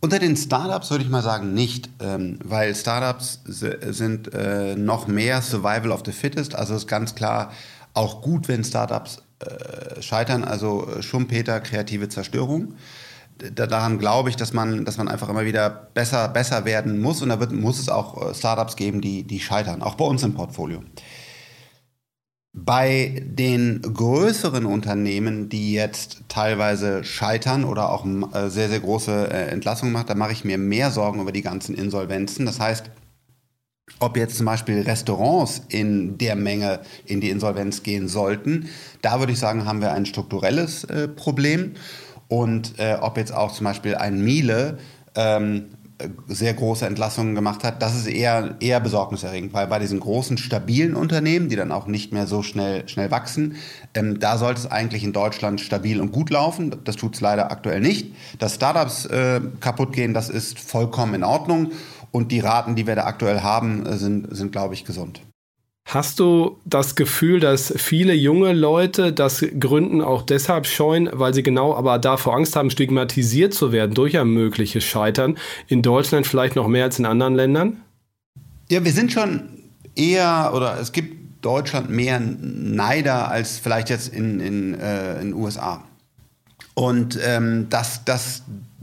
Unter 0.00 0.20
den 0.20 0.36
Startups 0.36 0.90
würde 0.92 1.02
ich 1.02 1.10
mal 1.10 1.22
sagen 1.22 1.54
nicht, 1.54 1.90
ähm, 2.00 2.38
weil 2.44 2.74
Startups 2.74 3.40
sind 3.44 4.32
äh, 4.32 4.76
noch 4.76 5.08
mehr 5.08 5.42
Survival 5.42 5.90
of 5.90 6.02
the 6.04 6.12
Fittest. 6.12 6.54
Also 6.54 6.76
ist 6.76 6.86
ganz 6.86 7.16
klar 7.16 7.52
auch 7.94 8.22
gut, 8.22 8.46
wenn 8.46 8.62
Startups 8.62 9.22
äh, 9.40 10.00
scheitern. 10.00 10.44
Also 10.44 10.88
äh, 10.88 11.02
Schumpeter, 11.02 11.60
kreative 11.60 12.08
Zerstörung. 12.08 12.74
Da, 13.38 13.66
daran 13.66 13.98
glaube 13.98 14.30
ich, 14.30 14.36
dass 14.36 14.52
man, 14.52 14.84
dass 14.84 14.98
man 14.98 15.08
einfach 15.08 15.28
immer 15.28 15.44
wieder 15.44 15.68
besser, 15.68 16.28
besser 16.28 16.64
werden 16.64 17.00
muss. 17.00 17.20
Und 17.20 17.30
da 17.30 17.40
wird, 17.40 17.50
muss 17.50 17.80
es 17.80 17.88
auch 17.88 18.30
äh, 18.30 18.34
Startups 18.34 18.76
geben, 18.76 19.00
die, 19.00 19.24
die 19.24 19.40
scheitern, 19.40 19.82
auch 19.82 19.96
bei 19.96 20.04
uns 20.04 20.22
im 20.22 20.34
Portfolio. 20.34 20.80
Bei 22.64 23.22
den 23.24 23.82
größeren 23.82 24.66
Unternehmen, 24.66 25.48
die 25.48 25.72
jetzt 25.72 26.22
teilweise 26.28 27.04
scheitern 27.04 27.64
oder 27.64 27.90
auch 27.90 28.04
äh, 28.06 28.48
sehr, 28.48 28.68
sehr 28.68 28.80
große 28.80 29.30
äh, 29.30 29.50
Entlassungen 29.50 29.92
machen, 29.92 30.06
da 30.08 30.14
mache 30.14 30.32
ich 30.32 30.44
mir 30.44 30.58
mehr 30.58 30.90
Sorgen 30.90 31.20
über 31.20 31.30
die 31.30 31.42
ganzen 31.42 31.74
Insolvenzen. 31.74 32.46
Das 32.46 32.58
heißt, 32.58 32.90
ob 34.00 34.16
jetzt 34.16 34.36
zum 34.36 34.46
Beispiel 34.46 34.80
Restaurants 34.80 35.62
in 35.68 36.18
der 36.18 36.36
Menge 36.36 36.80
in 37.06 37.20
die 37.20 37.30
Insolvenz 37.30 37.82
gehen 37.82 38.08
sollten, 38.08 38.68
da 39.02 39.20
würde 39.20 39.32
ich 39.32 39.38
sagen, 39.38 39.64
haben 39.64 39.80
wir 39.80 39.92
ein 39.92 40.06
strukturelles 40.06 40.84
äh, 40.84 41.08
Problem. 41.08 41.74
Und 42.28 42.78
äh, 42.78 42.96
ob 43.00 43.16
jetzt 43.16 43.32
auch 43.32 43.52
zum 43.52 43.64
Beispiel 43.64 43.94
ein 43.94 44.22
Miele 44.22 44.78
ähm, 45.14 45.66
sehr 46.28 46.54
große 46.54 46.86
Entlassungen 46.86 47.34
gemacht 47.34 47.64
hat, 47.64 47.82
das 47.82 47.96
ist 47.96 48.06
eher, 48.06 48.54
eher 48.60 48.78
besorgniserregend, 48.78 49.52
weil 49.52 49.66
bei 49.66 49.78
diesen 49.78 49.98
großen, 49.98 50.38
stabilen 50.38 50.94
Unternehmen, 50.94 51.48
die 51.48 51.56
dann 51.56 51.72
auch 51.72 51.86
nicht 51.86 52.12
mehr 52.12 52.26
so 52.26 52.42
schnell, 52.42 52.88
schnell 52.88 53.10
wachsen, 53.10 53.56
ähm, 53.94 54.20
da 54.20 54.38
sollte 54.38 54.60
es 54.60 54.70
eigentlich 54.70 55.02
in 55.02 55.12
Deutschland 55.12 55.60
stabil 55.60 56.00
und 56.00 56.12
gut 56.12 56.30
laufen. 56.30 56.76
Das 56.84 56.96
tut 56.96 57.16
es 57.16 57.20
leider 57.20 57.50
aktuell 57.50 57.80
nicht. 57.80 58.14
Dass 58.38 58.54
Startups 58.54 59.06
äh, 59.06 59.40
kaputt 59.60 59.92
gehen, 59.92 60.14
das 60.14 60.28
ist 60.28 60.60
vollkommen 60.60 61.14
in 61.14 61.24
Ordnung. 61.24 61.72
Und 62.10 62.32
die 62.32 62.40
Raten, 62.40 62.74
die 62.74 62.86
wir 62.86 62.94
da 62.94 63.04
aktuell 63.04 63.40
haben, 63.40 63.84
äh, 63.84 63.96
sind, 63.96 64.34
sind 64.34 64.52
glaube 64.52 64.74
ich, 64.74 64.84
gesund. 64.84 65.22
Hast 65.88 66.20
du 66.20 66.58
das 66.66 66.96
Gefühl, 66.96 67.40
dass 67.40 67.72
viele 67.74 68.12
junge 68.12 68.52
Leute 68.52 69.10
das 69.10 69.42
Gründen 69.58 70.02
auch 70.02 70.20
deshalb 70.20 70.66
scheuen, 70.66 71.08
weil 71.14 71.32
sie 71.32 71.42
genau 71.42 71.74
aber 71.74 71.98
davor 71.98 72.36
Angst 72.36 72.56
haben, 72.56 72.68
stigmatisiert 72.68 73.54
zu 73.54 73.72
werden 73.72 73.94
durch 73.94 74.18
ein 74.18 74.28
mögliches 74.28 74.84
Scheitern? 74.84 75.38
In 75.66 75.80
Deutschland 75.80 76.26
vielleicht 76.26 76.56
noch 76.56 76.68
mehr 76.68 76.84
als 76.84 76.98
in 76.98 77.06
anderen 77.06 77.34
Ländern? 77.34 77.78
Ja, 78.68 78.84
wir 78.84 78.92
sind 78.92 79.12
schon 79.12 79.48
eher, 79.94 80.52
oder 80.54 80.78
es 80.78 80.92
gibt 80.92 81.42
Deutschland 81.42 81.88
mehr 81.88 82.20
Neider 82.20 83.30
als 83.30 83.58
vielleicht 83.58 83.88
jetzt 83.88 84.12
in 84.12 84.40
den 84.40 84.78
äh, 84.78 85.18
in 85.22 85.32
USA. 85.32 85.84
Und 86.74 87.18
ähm, 87.24 87.68
das, 87.70 88.04
das, 88.04 88.42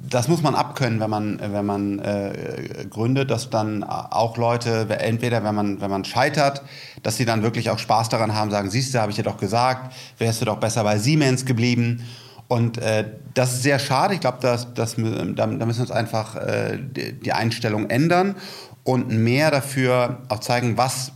das 0.10 0.28
muss 0.28 0.42
man 0.42 0.56
abkönnen, 0.56 1.00
wenn 1.00 1.10
man, 1.10 1.40
wenn 1.40 1.66
man 1.66 2.00
äh, 2.00 2.86
gründet, 2.90 3.32
dass 3.32 3.50
dann 3.50 3.84
auch 3.84 4.38
Leute, 4.38 4.88
entweder 5.00 5.44
wenn 5.44 5.56
man, 5.56 5.82
wenn 5.82 5.90
man 5.90 6.06
scheitert, 6.06 6.64
dass 7.04 7.18
sie 7.18 7.26
dann 7.26 7.44
wirklich 7.44 7.70
auch 7.70 7.80
Spaß 7.80 8.10
daran 8.10 8.36
haben, 8.36 8.52
sagen, 8.52 8.70
siehst 8.70 8.94
du, 8.94 9.00
habe 9.00 9.12
ich 9.12 9.16
dir 9.16 9.24
doch 9.24 9.38
gesagt, 9.38 9.94
wärst 10.18 10.42
du 10.42 10.46
doch 10.46 10.58
besser 10.58 10.84
bei 10.84 10.98
Siemens 10.98 11.46
geblieben. 11.46 12.04
Und 12.48 12.78
äh, 12.78 13.06
das 13.34 13.54
ist 13.54 13.64
sehr 13.64 13.80
schade. 13.80 14.14
Ich 14.14 14.20
glaube, 14.20 14.38
dass, 14.42 14.74
dass, 14.74 14.96
da, 14.96 15.48
müssen 15.48 15.60
wir 15.60 15.82
uns 15.82 15.92
einfach 15.92 16.36
äh, 16.36 16.78
die 16.80 17.34
Einstellung 17.34 17.90
ändern 17.90 18.36
und 18.84 19.10
mehr 19.10 19.50
dafür 19.50 20.20
auch 20.30 20.40
zeigen, 20.40 20.78
was 20.78 21.12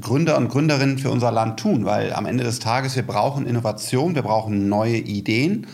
Gründer 0.00 0.38
und 0.38 0.48
Gründerinnen 0.48 0.98
für 0.98 1.10
unser 1.10 1.30
Land 1.30 1.60
tun. 1.60 1.84
Weil 1.84 2.14
am 2.14 2.24
Ende 2.24 2.44
des 2.44 2.60
Tages, 2.60 2.96
wir 2.96 3.06
brauchen 3.06 3.46
Innovation, 3.46 4.14
wir 4.14 4.22
brauchen 4.22 4.68
neue 4.68 4.96
Ideen. 4.96 5.66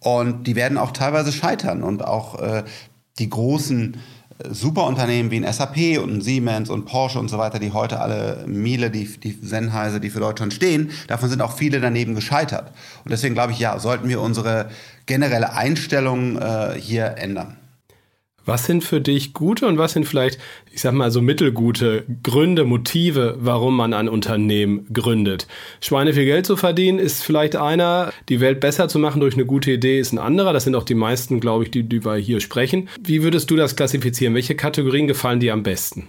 Und 0.00 0.46
die 0.46 0.56
werden 0.56 0.78
auch 0.78 0.92
teilweise 0.92 1.32
scheitern. 1.32 1.82
Und 1.82 2.04
auch 2.04 2.40
äh, 2.40 2.64
die 3.18 3.28
großen 3.28 3.94
äh, 3.94 4.48
Superunternehmen 4.52 5.30
wie 5.30 5.44
ein 5.44 5.52
SAP 5.52 5.98
und 6.02 6.16
ein 6.16 6.20
Siemens 6.22 6.70
und 6.70 6.86
Porsche 6.86 7.18
und 7.18 7.28
so 7.28 7.38
weiter, 7.38 7.58
die 7.58 7.72
heute 7.72 8.00
alle 8.00 8.44
Miele, 8.46 8.90
die, 8.90 9.04
die 9.20 9.38
Sennheiser, 9.42 10.00
die 10.00 10.10
für 10.10 10.20
Deutschland 10.20 10.54
stehen, 10.54 10.90
davon 11.06 11.28
sind 11.28 11.42
auch 11.42 11.52
viele 11.52 11.80
daneben 11.80 12.14
gescheitert. 12.14 12.72
Und 13.04 13.10
deswegen 13.10 13.34
glaube 13.34 13.52
ich, 13.52 13.58
ja, 13.58 13.78
sollten 13.78 14.08
wir 14.08 14.20
unsere 14.20 14.70
generelle 15.06 15.52
Einstellung 15.52 16.38
äh, 16.38 16.74
hier 16.78 17.16
ändern. 17.18 17.59
Was 18.44 18.66
sind 18.66 18.82
für 18.82 19.00
dich 19.00 19.32
gute 19.32 19.66
und 19.66 19.78
was 19.78 19.92
sind 19.92 20.06
vielleicht, 20.06 20.38
ich 20.72 20.80
sag 20.80 20.92
mal 20.92 21.10
so 21.10 21.20
mittelgute 21.20 22.04
Gründe, 22.22 22.64
Motive, 22.64 23.36
warum 23.38 23.76
man 23.76 23.92
ein 23.92 24.08
Unternehmen 24.08 24.86
gründet? 24.92 25.46
Schweine 25.80 26.14
viel 26.14 26.24
Geld 26.24 26.46
zu 26.46 26.56
verdienen 26.56 26.98
ist 26.98 27.22
vielleicht 27.22 27.56
einer, 27.56 28.12
die 28.28 28.40
Welt 28.40 28.60
besser 28.60 28.88
zu 28.88 28.98
machen 28.98 29.20
durch 29.20 29.34
eine 29.34 29.46
gute 29.46 29.72
Idee 29.72 30.00
ist 30.00 30.12
ein 30.12 30.18
anderer. 30.18 30.52
Das 30.52 30.64
sind 30.64 30.74
auch 30.74 30.84
die 30.84 30.94
meisten, 30.94 31.40
glaube 31.40 31.64
ich, 31.64 31.70
die, 31.70 31.82
die 31.82 32.04
wir 32.04 32.16
hier 32.16 32.40
sprechen. 32.40 32.88
Wie 33.00 33.22
würdest 33.22 33.50
du 33.50 33.56
das 33.56 33.76
klassifizieren? 33.76 34.34
Welche 34.34 34.54
Kategorien 34.54 35.06
gefallen 35.06 35.40
dir 35.40 35.52
am 35.52 35.62
besten? 35.62 36.08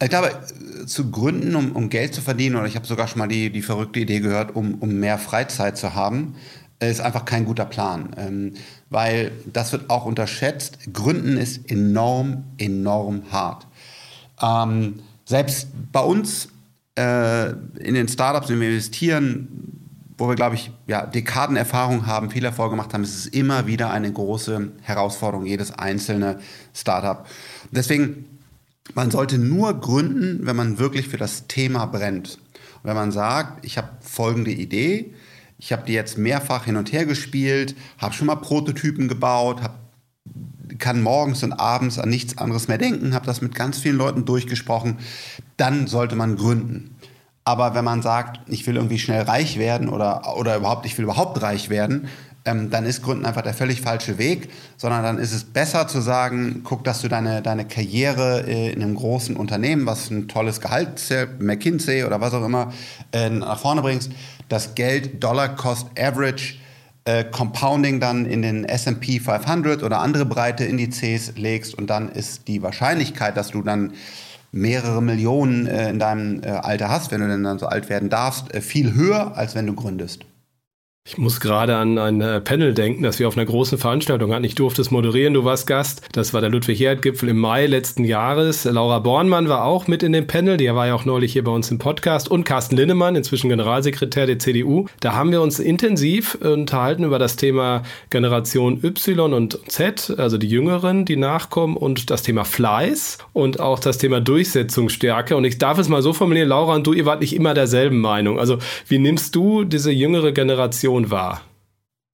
Ich 0.00 0.08
glaube, 0.08 0.30
zu 0.86 1.10
gründen, 1.10 1.54
um, 1.54 1.72
um 1.72 1.88
Geld 1.88 2.12
zu 2.12 2.22
verdienen, 2.22 2.56
oder 2.56 2.66
ich 2.66 2.74
habe 2.74 2.86
sogar 2.86 3.06
schon 3.06 3.20
mal 3.20 3.28
die, 3.28 3.50
die 3.50 3.62
verrückte 3.62 4.00
Idee 4.00 4.20
gehört, 4.20 4.56
um, 4.56 4.74
um 4.74 4.98
mehr 4.98 5.18
Freizeit 5.18 5.78
zu 5.78 5.94
haben, 5.94 6.34
ist 6.90 7.00
einfach 7.00 7.24
kein 7.24 7.44
guter 7.44 7.64
Plan. 7.64 8.10
Ähm, 8.16 8.54
weil 8.90 9.32
das 9.50 9.72
wird 9.72 9.90
auch 9.90 10.04
unterschätzt. 10.04 10.78
Gründen 10.92 11.36
ist 11.36 11.70
enorm, 11.70 12.44
enorm 12.58 13.22
hart. 13.30 13.66
Ähm, 14.42 15.00
selbst 15.24 15.68
bei 15.92 16.00
uns 16.00 16.48
äh, 16.98 17.50
in 17.78 17.94
den 17.94 18.08
Startups, 18.08 18.48
wenn 18.48 18.60
wir 18.60 18.68
investieren, 18.68 19.48
wo 20.18 20.28
wir, 20.28 20.34
glaube 20.34 20.56
ich, 20.56 20.70
ja, 20.86 21.06
Dekadenerfahrung 21.06 22.06
haben, 22.06 22.30
viel 22.30 22.44
Erfolg 22.44 22.70
gemacht 22.70 22.92
haben, 22.92 23.02
ist 23.02 23.16
es 23.16 23.26
immer 23.26 23.66
wieder 23.66 23.90
eine 23.90 24.12
große 24.12 24.70
Herausforderung, 24.82 25.46
jedes 25.46 25.72
einzelne 25.72 26.38
Startup. 26.74 27.26
Deswegen, 27.70 28.26
man 28.94 29.10
sollte 29.10 29.38
nur 29.38 29.80
gründen, 29.80 30.46
wenn 30.46 30.54
man 30.54 30.78
wirklich 30.78 31.08
für 31.08 31.16
das 31.16 31.46
Thema 31.48 31.86
brennt. 31.86 32.38
Und 32.82 32.84
wenn 32.84 32.94
man 32.94 33.10
sagt, 33.10 33.64
ich 33.64 33.78
habe 33.78 33.88
folgende 34.00 34.50
Idee, 34.50 35.14
ich 35.62 35.70
habe 35.70 35.84
die 35.86 35.92
jetzt 35.92 36.18
mehrfach 36.18 36.64
hin 36.64 36.76
und 36.76 36.92
her 36.92 37.06
gespielt, 37.06 37.76
habe 37.98 38.12
schon 38.14 38.26
mal 38.26 38.34
Prototypen 38.34 39.06
gebaut, 39.06 39.62
hab, 39.62 39.78
kann 40.78 41.00
morgens 41.00 41.44
und 41.44 41.52
abends 41.52 42.00
an 42.00 42.08
nichts 42.08 42.36
anderes 42.36 42.66
mehr 42.66 42.78
denken, 42.78 43.14
habe 43.14 43.26
das 43.26 43.42
mit 43.42 43.54
ganz 43.54 43.78
vielen 43.78 43.96
Leuten 43.96 44.24
durchgesprochen. 44.24 44.98
Dann 45.56 45.86
sollte 45.86 46.16
man 46.16 46.34
gründen. 46.34 46.96
Aber 47.44 47.76
wenn 47.76 47.84
man 47.84 48.02
sagt, 48.02 48.40
ich 48.48 48.66
will 48.66 48.74
irgendwie 48.74 48.98
schnell 48.98 49.22
reich 49.22 49.56
werden 49.56 49.88
oder, 49.88 50.36
oder 50.36 50.56
überhaupt, 50.56 50.84
ich 50.84 50.98
will 50.98 51.04
überhaupt 51.04 51.40
reich 51.42 51.70
werden, 51.70 52.08
ähm, 52.44 52.70
dann 52.70 52.84
ist 52.84 53.02
Gründen 53.02 53.24
einfach 53.24 53.42
der 53.42 53.54
völlig 53.54 53.80
falsche 53.80 54.18
Weg, 54.18 54.48
sondern 54.76 55.04
dann 55.04 55.18
ist 55.18 55.32
es 55.32 55.44
besser 55.44 55.86
zu 55.86 56.00
sagen, 56.00 56.62
guck, 56.64 56.82
dass 56.82 57.02
du 57.02 57.08
deine, 57.08 57.40
deine 57.40 57.66
Karriere 57.66 58.44
äh, 58.48 58.72
in 58.72 58.82
einem 58.82 58.96
großen 58.96 59.36
Unternehmen, 59.36 59.86
was 59.86 60.10
ein 60.10 60.26
tolles 60.26 60.60
Gehalt, 60.60 61.00
McKinsey 61.38 62.02
oder 62.02 62.20
was 62.20 62.34
auch 62.34 62.44
immer, 62.44 62.72
äh, 63.12 63.30
nach 63.30 63.60
vorne 63.60 63.82
bringst, 63.82 64.10
das 64.52 64.74
Geld 64.74 65.24
Dollar 65.24 65.56
Cost 65.56 65.86
Average 65.98 66.56
äh, 67.04 67.24
Compounding 67.24 68.00
dann 68.00 68.26
in 68.26 68.42
den 68.42 68.64
S&P 68.64 69.18
500 69.18 69.82
oder 69.82 70.00
andere 70.00 70.26
breite 70.26 70.64
Indizes 70.64 71.32
legst 71.36 71.74
und 71.74 71.88
dann 71.88 72.10
ist 72.10 72.46
die 72.46 72.62
Wahrscheinlichkeit, 72.62 73.36
dass 73.36 73.48
du 73.48 73.62
dann 73.62 73.94
mehrere 74.52 75.02
Millionen 75.02 75.66
äh, 75.66 75.88
in 75.88 75.98
deinem 75.98 76.42
äh, 76.42 76.48
Alter 76.48 76.90
hast, 76.90 77.10
wenn 77.10 77.22
du 77.22 77.28
denn 77.28 77.42
dann 77.42 77.58
so 77.58 77.66
alt 77.66 77.88
werden 77.88 78.10
darfst, 78.10 78.54
äh, 78.54 78.60
viel 78.60 78.94
höher, 78.94 79.36
als 79.36 79.54
wenn 79.54 79.66
du 79.66 79.74
gründest. 79.74 80.26
Ich 81.04 81.18
muss 81.18 81.40
gerade 81.40 81.76
an 81.76 81.98
ein 81.98 82.20
äh, 82.20 82.40
Panel 82.40 82.74
denken, 82.74 83.02
das 83.02 83.18
wir 83.18 83.26
auf 83.26 83.36
einer 83.36 83.44
großen 83.44 83.76
Veranstaltung 83.76 84.32
hatten. 84.32 84.44
Ich 84.44 84.54
durfte 84.54 84.80
es 84.80 84.92
moderieren, 84.92 85.34
du 85.34 85.44
warst 85.44 85.66
Gast. 85.66 86.00
Das 86.12 86.32
war 86.32 86.40
der 86.40 86.48
Ludwig-Herd-Gipfel 86.50 87.28
im 87.28 87.38
Mai 87.38 87.66
letzten 87.66 88.04
Jahres. 88.04 88.64
Laura 88.64 89.00
Bornmann 89.00 89.48
war 89.48 89.64
auch 89.64 89.88
mit 89.88 90.04
in 90.04 90.12
dem 90.12 90.28
Panel, 90.28 90.58
die 90.58 90.72
war 90.72 90.86
ja 90.86 90.94
auch 90.94 91.04
neulich 91.04 91.32
hier 91.32 91.42
bei 91.42 91.50
uns 91.50 91.72
im 91.72 91.78
Podcast. 91.78 92.30
Und 92.30 92.44
Carsten 92.44 92.76
Linnemann, 92.76 93.16
inzwischen 93.16 93.48
Generalsekretär 93.48 94.26
der 94.26 94.38
CDU. 94.38 94.86
Da 95.00 95.14
haben 95.14 95.32
wir 95.32 95.42
uns 95.42 95.58
intensiv 95.58 96.36
unterhalten 96.36 97.02
über 97.02 97.18
das 97.18 97.34
Thema 97.34 97.82
Generation 98.10 98.78
Y 98.84 99.32
und 99.32 99.58
Z, 99.66 100.14
also 100.18 100.38
die 100.38 100.48
Jüngeren, 100.48 101.04
die 101.04 101.16
nachkommen, 101.16 101.76
und 101.76 102.10
das 102.10 102.22
Thema 102.22 102.44
Fleiß 102.44 103.18
und 103.32 103.58
auch 103.58 103.80
das 103.80 103.98
Thema 103.98 104.20
Durchsetzungsstärke. 104.20 105.36
Und 105.36 105.44
ich 105.46 105.58
darf 105.58 105.78
es 105.78 105.88
mal 105.88 106.00
so 106.00 106.12
formulieren, 106.12 106.48
Laura 106.48 106.76
und 106.76 106.86
du, 106.86 106.92
ihr 106.92 107.06
wart 107.06 107.22
nicht 107.22 107.34
immer 107.34 107.54
derselben 107.54 108.00
Meinung. 108.00 108.38
Also 108.38 108.58
wie 108.86 108.98
nimmst 108.98 109.34
du 109.34 109.64
diese 109.64 109.90
jüngere 109.90 110.30
Generation 110.30 110.91
Reaktion 110.92 111.10
war? 111.10 111.42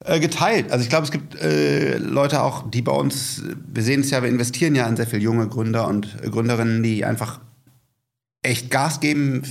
Äh, 0.05 0.21
geteilt. 0.21 0.71
Also 0.71 0.85
ich 0.85 0.89
glaube, 0.89 1.05
es 1.05 1.11
gibt 1.11 1.35
äh, 1.41 1.99
Leute 1.99 2.43
auch, 2.43 2.71
die 2.71 2.83
bei 2.83 2.93
uns, 2.93 3.43
wir 3.67 3.83
sehen 3.83 4.01
es 4.01 4.11
ja, 4.11 4.23
wir 4.23 4.29
investieren 4.29 4.75
ja 4.75 4.87
in 4.87 4.97
sehr 4.97 5.07
viele 5.07 5.23
junge 5.23 5.49
Gründer 5.49 5.89
und 5.89 6.23
Gründerinnen, 6.23 6.83
die 6.83 7.05
einfach 7.05 7.41
echt 8.43 8.71
Gas 8.71 9.01
geben, 9.01 9.43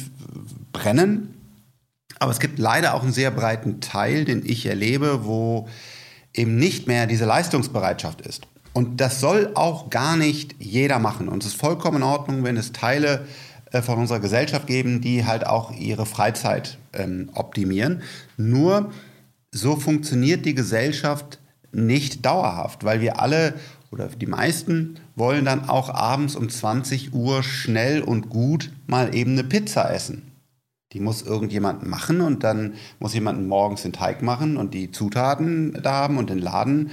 brennen. 0.71 1.33
Aber 2.19 2.31
es 2.31 2.39
gibt 2.39 2.59
leider 2.59 2.93
auch 2.93 3.03
einen 3.03 3.11
sehr 3.11 3.29
breiten 3.29 3.81
Teil, 3.81 4.25
den 4.25 4.43
ich 4.45 4.65
erlebe, 4.65 5.25
wo 5.25 5.67
eben 6.33 6.55
nicht 6.55 6.87
mehr 6.87 7.07
diese 7.07 7.25
Leistungsbereitschaft 7.25 8.21
ist. 8.21 8.47
Und 8.73 9.01
das 9.01 9.19
soll 9.19 9.51
auch 9.55 9.89
gar 9.89 10.15
nicht 10.15 10.55
jeder 10.59 10.99
machen. 10.99 11.27
Und 11.27 11.43
es 11.43 11.49
ist 11.53 11.59
vollkommen 11.59 11.97
in 11.97 12.03
Ordnung, 12.03 12.43
wenn 12.43 12.57
es 12.57 12.71
Teile 12.71 13.25
äh, 13.71 13.81
von 13.81 13.99
unserer 13.99 14.19
Gesellschaft 14.19 14.65
geben, 14.65 15.01
die 15.01 15.25
halt 15.25 15.45
auch 15.45 15.71
ihre 15.71 16.05
Freizeit 16.05 16.77
ähm, 16.93 17.29
optimieren. 17.33 18.01
Nur 18.37 18.91
so 19.57 19.75
funktioniert 19.75 20.45
die 20.45 20.55
Gesellschaft 20.55 21.39
nicht 21.71 22.25
dauerhaft, 22.25 22.83
weil 22.83 23.01
wir 23.01 23.21
alle 23.21 23.53
oder 23.91 24.07
die 24.07 24.25
meisten 24.25 24.99
wollen 25.15 25.45
dann 25.45 25.69
auch 25.69 25.89
abends 25.89 26.35
um 26.35 26.49
20 26.49 27.13
Uhr 27.13 27.43
schnell 27.43 28.01
und 28.01 28.29
gut 28.29 28.71
mal 28.85 29.15
eben 29.15 29.31
eine 29.31 29.43
Pizza 29.43 29.93
essen. 29.93 30.31
Die 30.93 30.99
muss 30.99 31.21
irgendjemand 31.21 31.85
machen 31.85 32.21
und 32.21 32.43
dann 32.43 32.75
muss 32.99 33.13
jemand 33.13 33.45
morgens 33.47 33.81
den 33.83 33.93
Teig 33.93 34.21
machen 34.21 34.57
und 34.57 34.73
die 34.73 34.91
Zutaten 34.91 35.77
da 35.81 35.91
haben 35.91 36.17
und 36.17 36.29
den 36.29 36.39
Laden 36.39 36.91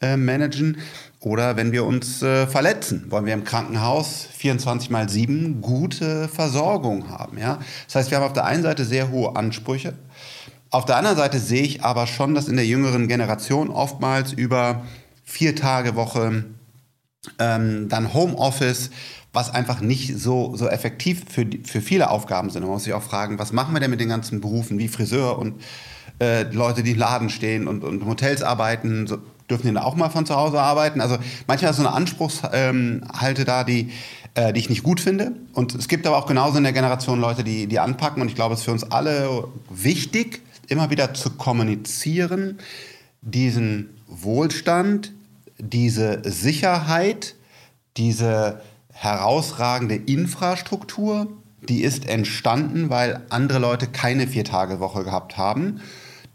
äh, 0.00 0.16
managen. 0.16 0.78
Oder 1.20 1.56
wenn 1.56 1.72
wir 1.72 1.84
uns 1.84 2.22
äh, 2.22 2.46
verletzen, 2.46 3.06
wollen 3.10 3.26
wir 3.26 3.34
im 3.34 3.44
Krankenhaus 3.44 4.26
24 4.32 4.90
mal 4.90 5.08
7 5.08 5.60
gute 5.60 6.28
Versorgung 6.28 7.10
haben. 7.10 7.38
Ja? 7.38 7.58
Das 7.86 7.96
heißt, 7.96 8.10
wir 8.10 8.18
haben 8.18 8.26
auf 8.26 8.32
der 8.32 8.44
einen 8.44 8.62
Seite 8.62 8.84
sehr 8.84 9.10
hohe 9.10 9.36
Ansprüche 9.36 9.94
auf 10.74 10.84
der 10.84 10.96
anderen 10.96 11.16
Seite 11.16 11.38
sehe 11.38 11.62
ich 11.62 11.84
aber 11.84 12.08
schon, 12.08 12.34
dass 12.34 12.48
in 12.48 12.56
der 12.56 12.66
jüngeren 12.66 13.06
Generation 13.06 13.70
oftmals 13.70 14.32
über 14.32 14.82
vier 15.22 15.54
Tage 15.54 15.94
Woche 15.94 16.46
ähm, 17.38 17.88
dann 17.88 18.12
Homeoffice, 18.12 18.90
was 19.32 19.54
einfach 19.54 19.80
nicht 19.80 20.18
so, 20.18 20.56
so 20.56 20.68
effektiv 20.68 21.26
für, 21.30 21.46
für 21.64 21.80
viele 21.80 22.10
Aufgaben 22.10 22.50
sind. 22.50 22.62
Man 22.62 22.72
muss 22.72 22.84
sich 22.84 22.92
auch 22.92 23.04
fragen, 23.04 23.38
was 23.38 23.52
machen 23.52 23.72
wir 23.72 23.78
denn 23.78 23.90
mit 23.90 24.00
den 24.00 24.08
ganzen 24.08 24.40
Berufen 24.40 24.80
wie 24.80 24.88
Friseur 24.88 25.38
und 25.38 25.62
äh, 26.20 26.42
Leute, 26.42 26.82
die 26.82 26.90
im 26.90 26.98
Laden 26.98 27.30
stehen 27.30 27.68
und, 27.68 27.84
und 27.84 28.04
Hotels 28.04 28.42
arbeiten, 28.42 29.06
so, 29.06 29.18
dürfen 29.48 29.68
die 29.68 29.74
da 29.74 29.82
auch 29.82 29.94
mal 29.94 30.08
von 30.08 30.26
zu 30.26 30.34
Hause 30.34 30.60
arbeiten? 30.60 31.00
Also 31.00 31.18
manchmal 31.46 31.70
ist 31.70 31.76
so 31.76 31.86
eine 31.86 31.94
Anspruchshalte 31.94 33.42
ähm, 33.42 33.46
da, 33.46 33.62
die, 33.62 33.92
äh, 34.34 34.52
die 34.52 34.58
ich 34.58 34.70
nicht 34.70 34.82
gut 34.82 35.00
finde. 35.00 35.32
Und 35.52 35.76
es 35.76 35.86
gibt 35.86 36.04
aber 36.04 36.16
auch 36.16 36.26
genauso 36.26 36.58
in 36.58 36.64
der 36.64 36.72
Generation 36.72 37.20
Leute, 37.20 37.44
die, 37.44 37.68
die 37.68 37.78
anpacken. 37.78 38.20
Und 38.22 38.28
ich 38.28 38.34
glaube, 38.34 38.54
es 38.54 38.60
ist 38.60 38.64
für 38.64 38.72
uns 38.72 38.90
alle 38.90 39.44
wichtig, 39.70 40.43
immer 40.70 40.90
wieder 40.90 41.14
zu 41.14 41.30
kommunizieren, 41.30 42.58
diesen 43.20 43.90
Wohlstand, 44.06 45.12
diese 45.58 46.22
Sicherheit, 46.24 47.34
diese 47.96 48.60
herausragende 48.92 49.96
Infrastruktur, 49.96 51.28
die 51.68 51.82
ist 51.82 52.08
entstanden, 52.08 52.90
weil 52.90 53.22
andere 53.30 53.58
Leute 53.58 53.86
keine 53.86 54.26
Vier-Tage-Woche 54.26 55.04
gehabt 55.04 55.36
haben. 55.36 55.80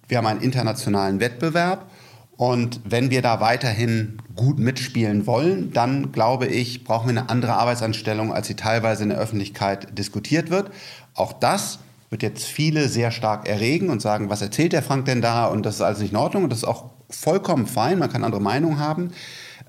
Wir 0.07 0.17
haben 0.17 0.27
einen 0.27 0.41
internationalen 0.41 1.19
Wettbewerb 1.19 1.89
und 2.35 2.79
wenn 2.85 3.11
wir 3.11 3.21
da 3.21 3.41
weiterhin 3.41 4.17
gut 4.35 4.59
mitspielen 4.59 5.27
wollen, 5.27 5.71
dann 5.73 6.11
glaube 6.11 6.47
ich, 6.47 6.83
brauchen 6.83 7.13
wir 7.13 7.21
eine 7.21 7.29
andere 7.29 7.53
Arbeitsanstellung, 7.53 8.33
als 8.33 8.47
sie 8.47 8.55
teilweise 8.55 9.03
in 9.03 9.09
der 9.09 9.19
Öffentlichkeit 9.19 9.97
diskutiert 9.97 10.49
wird. 10.49 10.71
Auch 11.13 11.33
das 11.33 11.79
wird 12.09 12.23
jetzt 12.23 12.45
viele 12.45 12.89
sehr 12.89 13.11
stark 13.11 13.47
erregen 13.47 13.89
und 13.89 14.01
sagen, 14.01 14.29
was 14.29 14.41
erzählt 14.41 14.73
der 14.73 14.83
Frank 14.83 15.05
denn 15.05 15.21
da? 15.21 15.45
Und 15.45 15.65
das 15.65 15.75
ist 15.75 15.81
alles 15.81 15.99
nicht 15.99 16.11
in 16.11 16.17
Ordnung 16.17 16.43
und 16.43 16.49
das 16.49 16.59
ist 16.59 16.67
auch 16.67 16.91
vollkommen 17.09 17.67
fein, 17.67 17.99
man 17.99 18.11
kann 18.11 18.23
andere 18.23 18.41
Meinungen 18.41 18.79
haben. 18.79 19.11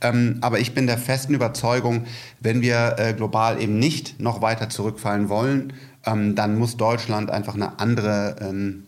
Ähm, 0.03 0.39
aber 0.41 0.59
ich 0.61 0.75
bin 0.75 0.87
der 0.87 0.99
festen 0.99 1.35
Überzeugung, 1.35 2.07
wenn 2.41 2.63
wir 2.63 2.97
äh, 2.99 3.13
global 3.13 3.61
eben 3.61 3.79
nicht 3.79 4.19
noch 4.21 4.41
weiter 4.41 4.71
zurückfallen 4.71 5.29
wollen, 5.29 5.75
ähm, 6.07 6.35
dann 6.35 6.59
muss 6.59 6.77
Deutschland 6.77 7.31
einfach 7.31 7.55
eine 7.55 7.79
andere 7.79 8.37
ähm, 8.41 8.87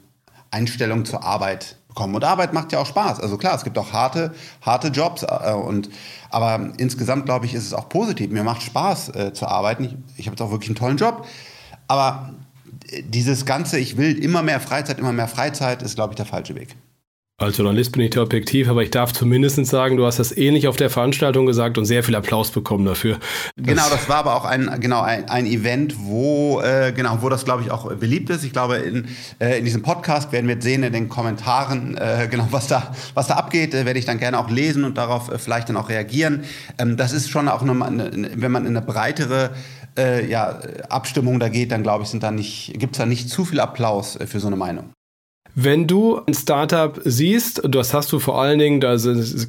Einstellung 0.51 1.05
zur 1.05 1.23
Arbeit 1.23 1.77
bekommen. 1.89 2.15
Und 2.15 2.25
Arbeit 2.25 2.55
macht 2.55 2.73
ja 2.73 2.79
auch 2.79 2.87
Spaß. 2.87 3.21
Also 3.21 3.37
klar, 3.37 3.55
es 3.55 3.65
gibt 3.65 3.77
auch 3.77 3.93
harte, 3.93 4.35
harte 4.63 4.89
Jobs. 4.89 5.23
Äh, 5.23 5.53
und, 5.53 5.91
aber 6.31 6.71
insgesamt, 6.79 7.27
glaube 7.27 7.45
ich, 7.45 7.55
ist 7.55 7.67
es 7.67 7.75
auch 7.75 7.91
positiv. 7.91 8.31
Mir 8.31 8.45
macht 8.45 8.63
Spaß 8.63 9.11
äh, 9.11 9.33
zu 9.35 9.47
arbeiten. 9.47 9.85
Ich, 9.85 9.97
ich 10.17 10.27
habe 10.27 10.35
jetzt 10.35 10.43
auch 10.43 10.51
wirklich 10.51 10.71
einen 10.71 10.77
tollen 10.77 10.97
Job. 10.97 11.27
Aber 11.89 12.33
dieses 13.01 13.47
Ganze, 13.47 13.79
ich 13.79 13.97
will 13.97 14.19
immer 14.19 14.43
mehr 14.43 14.61
Freizeit, 14.61 14.99
immer 14.99 15.13
mehr 15.13 15.29
Freizeit, 15.29 15.83
ist, 15.83 15.95
glaube 15.95 16.13
ich, 16.13 16.17
der 16.17 16.27
falsche 16.27 16.55
Weg. 16.55 16.77
Als 17.43 17.57
Journalist 17.57 17.91
bin 17.91 18.03
ich 18.03 18.11
da 18.11 18.23
objektiv, 18.23 18.69
aber 18.69 18.85
ich 18.85 18.91
darf 18.91 19.13
zumindest 19.13 19.67
sagen, 19.67 19.97
du 19.97 20.07
hast 20.07 20.21
das 20.21 20.37
ähnlich 20.37 20.69
auf 20.69 20.77
der 20.77 20.91
Veranstaltung 20.91 21.45
gesagt 21.45 21.77
und 21.77 21.87
sehr 21.87 22.05
viel 22.05 22.15
Applaus 22.15 22.53
bekommen 22.53 22.85
dafür. 22.85 23.19
Genau, 23.57 23.83
das 23.91 24.09
war 24.09 24.19
aber 24.19 24.37
auch 24.37 24.45
ein, 24.45 24.71
genau, 24.79 25.01
ein, 25.01 25.29
ein 25.29 25.47
Event, 25.47 25.97
wo, 25.99 26.61
äh, 26.61 26.93
genau, 26.93 27.19
wo 27.21 27.29
das, 27.29 27.45
glaube 27.45 27.63
ich, 27.63 27.73
auch 27.73 27.93
beliebt 27.95 28.31
ist. 28.31 28.45
Ich 28.45 28.53
glaube, 28.53 28.77
in, 28.77 29.09
äh, 29.41 29.59
in 29.59 29.65
diesem 29.65 29.83
Podcast 29.83 30.31
werden 30.31 30.47
wir 30.47 30.61
sehen 30.61 30.85
in 30.85 30.93
den 30.93 31.09
Kommentaren, 31.09 31.97
äh, 31.97 32.29
genau, 32.31 32.47
was 32.53 32.69
da, 32.69 32.95
was 33.15 33.27
da 33.27 33.35
abgeht, 33.35 33.75
äh, 33.75 33.87
werde 33.87 33.99
ich 33.99 34.05
dann 34.05 34.19
gerne 34.19 34.39
auch 34.39 34.49
lesen 34.49 34.85
und 34.85 34.97
darauf 34.97 35.29
äh, 35.29 35.39
vielleicht 35.39 35.69
dann 35.69 35.77
auch 35.77 35.89
reagieren. 35.89 36.45
Ähm, 36.79 36.97
das 36.97 37.13
ist 37.13 37.29
schon 37.29 37.49
auch 37.49 37.63
nochmal, 37.63 37.89
eine, 37.89 38.31
wenn 38.37 38.53
man 38.53 38.67
in 38.67 38.77
eine 38.77 38.87
breitere 38.87 39.51
äh, 39.99 40.29
ja, 40.29 40.59
Abstimmung 40.89 41.41
da 41.41 41.49
geht, 41.49 41.73
dann 41.73 41.83
glaube 41.83 42.05
ich, 42.05 42.73
gibt 42.79 42.95
es 42.95 42.99
da 42.99 43.07
nicht 43.07 43.29
zu 43.29 43.45
viel 43.45 43.61
Applaus 43.61 44.19
für 44.27 44.41
so 44.41 44.47
eine 44.47 44.57
Meinung. 44.57 44.93
Wenn 45.55 45.87
du 45.87 46.19
ein 46.27 46.33
Startup 46.33 46.99
siehst, 47.05 47.61
das 47.69 47.93
hast 47.93 48.11
du 48.11 48.19
vor 48.19 48.41
allen 48.41 48.59
Dingen, 48.59 48.81
da 48.81 48.97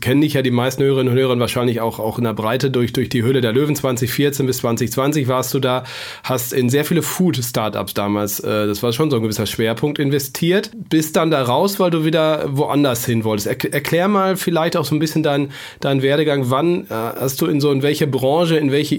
kennen 0.01 0.19
dich 0.19 0.33
ja 0.33 0.41
die 0.41 0.51
meisten 0.51 0.83
Hörerinnen 0.83 1.13
und 1.13 1.17
Hörer 1.17 1.39
wahrscheinlich 1.39 1.79
auch, 1.79 1.97
auch 1.97 2.17
in 2.17 2.25
der 2.25 2.33
Breite 2.33 2.71
durch, 2.71 2.91
durch 2.91 3.07
die 3.07 3.23
Höhle 3.23 3.39
der 3.39 3.53
Löwen 3.53 3.73
2014 3.73 4.45
bis 4.45 4.57
2020 4.57 5.29
warst 5.29 5.53
du 5.53 5.59
da, 5.59 5.85
hast 6.25 6.51
in 6.51 6.69
sehr 6.69 6.83
viele 6.83 7.03
Food-Startups 7.03 7.93
damals, 7.93 8.41
äh, 8.41 8.67
das 8.67 8.83
war 8.83 8.91
schon 8.91 9.11
so 9.11 9.15
ein 9.15 9.23
gewisser 9.23 9.45
Schwerpunkt, 9.45 9.97
investiert, 9.97 10.71
bist 10.89 11.15
dann 11.15 11.31
da 11.31 11.41
raus, 11.41 11.79
weil 11.79 11.91
du 11.91 12.03
wieder 12.03 12.49
woanders 12.49 13.05
hin 13.05 13.23
wolltest. 13.23 13.47
erklär 13.47 14.09
mal 14.09 14.35
vielleicht 14.35 14.75
auch 14.75 14.83
so 14.83 14.95
ein 14.95 14.99
bisschen 14.99 15.23
deinen 15.23 15.51
dein 15.79 16.01
Werdegang. 16.01 16.49
Wann 16.49 16.81
äh, 16.83 16.87
hast 16.89 17.39
du 17.39 17.45
in 17.45 17.61
so 17.61 17.71
in 17.71 17.81
welche 17.81 18.07
Branche, 18.07 18.57
in 18.57 18.73
welche 18.73 18.95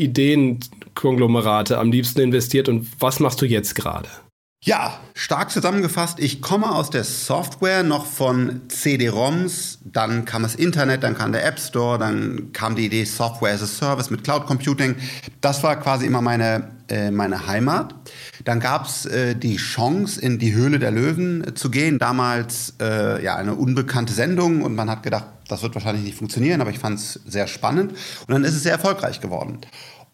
Ideenkonglomerate 1.05 1.79
am 1.79 1.90
liebsten 1.90 2.21
investiert 2.21 2.69
und 2.69 2.88
was 2.99 3.21
machst 3.21 3.40
du 3.43 3.47
jetzt 3.47 3.75
gerade? 3.75 4.09
Ja, 4.67 4.99
stark 5.12 5.51
zusammengefasst. 5.51 6.19
Ich 6.21 6.40
komme 6.40 6.75
aus 6.75 6.88
der 6.88 7.05
Software 7.05 7.83
noch 7.83 8.07
von 8.07 8.62
CD-ROMs, 8.69 9.81
dann 9.85 10.25
kam 10.25 10.43
das 10.43 10.55
Internet, 10.55 11.03
dann 11.03 11.14
kam 11.14 11.33
der 11.33 11.45
App 11.45 11.61
Store, 11.61 11.99
dann 11.99 12.51
kam 12.55 12.75
die 12.75 12.87
Idee 12.87 13.05
Software 13.05 13.53
as 13.53 13.62
a 13.62 13.67
Service 13.67 14.09
mit 14.09 14.25
Cloud 14.25 14.47
Computing. 14.47 14.97
Das 15.43 15.62
war 15.62 15.77
quasi 15.77 16.07
immer 16.07 16.23
meine, 16.23 16.71
äh, 16.88 17.11
meine 17.11 17.47
Heimat. 17.47 17.95
Dann 18.47 18.59
gab 18.59 18.87
es 18.87 19.05
äh, 19.05 19.37
die 19.37 19.57
Chance, 19.57 20.19
in 20.19 20.38
die 20.38 20.55
Höhle 20.55 20.79
der 20.79 20.93
Löwen 20.93 21.47
äh, 21.47 21.53
zu 21.53 21.71
gehen. 21.71 21.99
Damals 21.99 22.73
äh, 22.81 23.23
ja 23.23 23.37
eine 23.37 23.57
unbekannte 23.57 24.14
Sendung 24.14 24.62
und 24.62 24.75
man 24.75 24.88
hat 24.88 25.03
gedacht, 25.03 25.27
das 25.49 25.62
wird 25.62 25.75
wahrscheinlich 25.75 26.05
nicht 26.05 26.17
funktionieren, 26.17 26.62
aber 26.62 26.71
ich 26.71 26.79
fand 26.79 26.99
es 26.99 27.21
sehr 27.27 27.49
spannend 27.49 27.93
und 27.93 28.31
dann 28.31 28.45
ist 28.45 28.55
es 28.55 28.62
sehr 28.62 28.73
erfolgreich 28.73 29.21
geworden. 29.21 29.59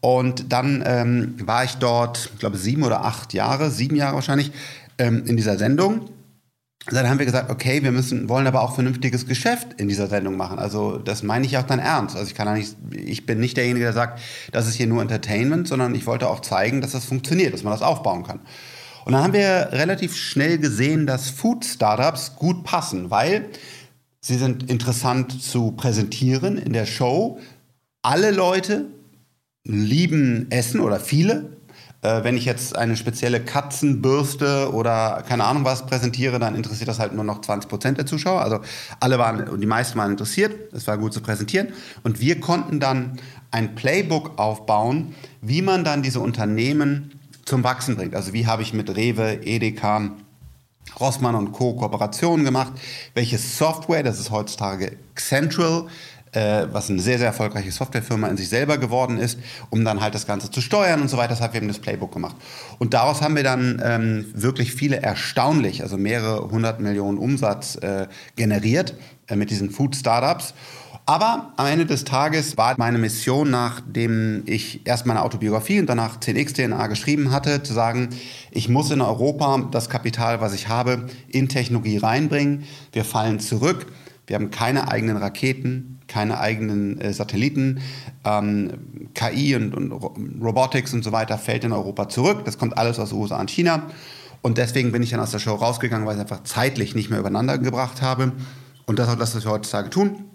Und 0.00 0.52
dann 0.52 0.82
ähm, 0.86 1.34
war 1.44 1.64
ich 1.64 1.74
dort, 1.74 2.30
ich 2.32 2.38
glaube, 2.38 2.56
sieben 2.56 2.82
oder 2.84 3.04
acht 3.04 3.34
Jahre, 3.34 3.70
sieben 3.70 3.96
Jahre 3.96 4.14
wahrscheinlich, 4.14 4.50
ähm, 4.98 5.24
in 5.26 5.36
dieser 5.36 5.58
Sendung. 5.58 6.08
Dann 6.86 7.08
haben 7.08 7.18
wir 7.18 7.26
gesagt, 7.26 7.50
okay, 7.50 7.82
wir 7.82 7.92
müssen, 7.92 8.30
wollen 8.30 8.46
aber 8.46 8.62
auch 8.62 8.74
vernünftiges 8.74 9.26
Geschäft 9.26 9.74
in 9.78 9.88
dieser 9.88 10.06
Sendung 10.06 10.36
machen. 10.38 10.58
Also 10.58 10.96
das 10.96 11.22
meine 11.22 11.44
ich 11.44 11.58
auch 11.58 11.64
dann 11.64 11.78
ernst. 11.78 12.16
Also 12.16 12.28
ich 12.28 12.34
kann 12.34 12.52
nicht, 12.54 12.74
ich 12.90 13.26
bin 13.26 13.38
nicht 13.38 13.58
derjenige, 13.58 13.84
der 13.84 13.92
sagt, 13.92 14.20
das 14.52 14.66
ist 14.66 14.74
hier 14.74 14.86
nur 14.86 15.02
Entertainment, 15.02 15.68
sondern 15.68 15.94
ich 15.94 16.06
wollte 16.06 16.28
auch 16.28 16.40
zeigen, 16.40 16.80
dass 16.80 16.92
das 16.92 17.04
funktioniert, 17.04 17.52
dass 17.52 17.62
man 17.62 17.72
das 17.72 17.82
aufbauen 17.82 18.24
kann. 18.24 18.40
Und 19.04 19.12
dann 19.12 19.22
haben 19.22 19.32
wir 19.34 19.68
relativ 19.72 20.16
schnell 20.16 20.58
gesehen, 20.58 21.06
dass 21.06 21.28
Food-Startups 21.28 22.36
gut 22.36 22.64
passen, 22.64 23.10
weil 23.10 23.50
sie 24.20 24.36
sind 24.36 24.70
interessant 24.70 25.42
zu 25.42 25.72
präsentieren 25.72 26.56
in 26.56 26.72
der 26.72 26.86
Show. 26.86 27.38
Alle 28.02 28.30
Leute 28.30 28.86
lieben 29.64 30.50
Essen 30.50 30.80
oder 30.80 31.00
viele. 31.00 31.56
Äh, 32.02 32.24
wenn 32.24 32.36
ich 32.36 32.46
jetzt 32.46 32.76
eine 32.76 32.96
spezielle 32.96 33.40
Katzenbürste 33.40 34.72
oder 34.72 35.22
keine 35.28 35.44
Ahnung 35.44 35.64
was 35.64 35.84
präsentiere, 35.86 36.38
dann 36.38 36.54
interessiert 36.54 36.88
das 36.88 36.98
halt 36.98 37.12
nur 37.12 37.24
noch 37.24 37.42
20 37.42 37.68
Prozent 37.68 37.98
der 37.98 38.06
Zuschauer. 38.06 38.40
Also 38.40 38.60
alle 39.00 39.18
waren 39.18 39.60
die 39.60 39.66
meisten 39.66 39.98
waren 39.98 40.12
interessiert. 40.12 40.72
Es 40.72 40.86
war 40.86 40.96
gut 40.96 41.12
zu 41.12 41.20
präsentieren. 41.20 41.68
Und 42.02 42.20
wir 42.20 42.40
konnten 42.40 42.80
dann 42.80 43.18
ein 43.50 43.74
Playbook 43.74 44.38
aufbauen, 44.38 45.14
wie 45.42 45.60
man 45.60 45.84
dann 45.84 46.02
diese 46.02 46.20
Unternehmen 46.20 47.12
zum 47.44 47.64
Wachsen 47.64 47.96
bringt. 47.96 48.14
Also 48.14 48.32
wie 48.32 48.46
habe 48.46 48.62
ich 48.62 48.72
mit 48.72 48.94
Rewe, 48.96 49.40
Edeka, 49.42 50.12
Rossmann 50.98 51.34
und 51.34 51.52
Co. 51.52 51.74
Kooperationen 51.74 52.44
gemacht? 52.44 52.72
Welche 53.12 53.36
Software, 53.38 54.02
das 54.02 54.20
ist 54.20 54.30
heutzutage 54.30 54.96
Central, 55.16 55.86
äh, 56.32 56.66
was 56.70 56.90
eine 56.90 57.00
sehr, 57.00 57.18
sehr 57.18 57.28
erfolgreiche 57.28 57.72
Softwarefirma 57.72 58.28
in 58.28 58.36
sich 58.36 58.48
selber 58.48 58.78
geworden 58.78 59.18
ist, 59.18 59.38
um 59.70 59.84
dann 59.84 60.00
halt 60.00 60.14
das 60.14 60.26
Ganze 60.26 60.50
zu 60.50 60.60
steuern 60.60 61.00
und 61.00 61.08
so 61.08 61.16
weiter. 61.16 61.30
Das 61.30 61.40
hat 61.40 61.52
wir 61.52 61.58
eben 61.58 61.68
das 61.68 61.78
Playbook 61.78 62.12
gemacht. 62.12 62.36
Und 62.78 62.94
daraus 62.94 63.22
haben 63.22 63.36
wir 63.36 63.42
dann 63.42 63.82
ähm, 63.84 64.26
wirklich 64.34 64.72
viele 64.72 65.02
erstaunlich, 65.02 65.82
also 65.82 65.96
mehrere 65.96 66.50
hundert 66.50 66.80
Millionen 66.80 67.18
Umsatz 67.18 67.76
äh, 67.76 68.06
generiert 68.36 68.94
äh, 69.26 69.36
mit 69.36 69.50
diesen 69.50 69.70
Food 69.70 69.96
Startups. 69.96 70.54
Aber 71.06 71.52
am 71.56 71.66
Ende 71.66 71.86
des 71.86 72.04
Tages 72.04 72.56
war 72.56 72.76
meine 72.78 72.96
Mission, 72.96 73.50
nachdem 73.50 74.44
ich 74.46 74.86
erst 74.86 75.06
meine 75.06 75.22
Autobiografie 75.22 75.80
und 75.80 75.86
danach 75.86 76.18
10x 76.20 76.54
DNA 76.54 76.86
geschrieben 76.86 77.32
hatte, 77.32 77.64
zu 77.64 77.72
sagen, 77.72 78.10
ich 78.52 78.68
muss 78.68 78.92
in 78.92 79.00
Europa 79.00 79.68
das 79.72 79.88
Kapital, 79.88 80.40
was 80.40 80.54
ich 80.54 80.68
habe, 80.68 81.08
in 81.26 81.48
Technologie 81.48 81.96
reinbringen. 81.96 82.64
Wir 82.92 83.04
fallen 83.04 83.40
zurück. 83.40 83.86
Wir 84.30 84.36
haben 84.36 84.52
keine 84.52 84.88
eigenen 84.88 85.16
Raketen, 85.16 85.98
keine 86.06 86.38
eigenen 86.38 87.00
äh, 87.00 87.12
Satelliten. 87.12 87.80
Ähm, 88.24 89.08
KI 89.12 89.56
und, 89.56 89.74
und 89.74 90.40
Robotics 90.40 90.94
und 90.94 91.02
so 91.02 91.10
weiter 91.10 91.36
fällt 91.36 91.64
in 91.64 91.72
Europa 91.72 92.08
zurück. 92.08 92.44
Das 92.44 92.56
kommt 92.56 92.78
alles 92.78 93.00
aus 93.00 93.12
USA 93.12 93.40
und 93.40 93.50
China. 93.50 93.88
Und 94.40 94.56
deswegen 94.56 94.92
bin 94.92 95.02
ich 95.02 95.10
dann 95.10 95.18
aus 95.18 95.32
der 95.32 95.40
Show 95.40 95.56
rausgegangen, 95.56 96.06
weil 96.06 96.14
ich 96.14 96.22
es 96.22 96.30
einfach 96.30 96.44
zeitlich 96.44 96.94
nicht 96.94 97.10
mehr 97.10 97.18
übereinander 97.18 97.58
gebracht 97.58 98.02
habe. 98.02 98.30
Und 98.86 99.00
das 99.00 99.08
ist 99.08 99.14
auch 99.14 99.18
das, 99.18 99.34
was 99.34 99.44
wir 99.44 99.50
heutzutage 99.50 99.90
tun. 99.90 100.26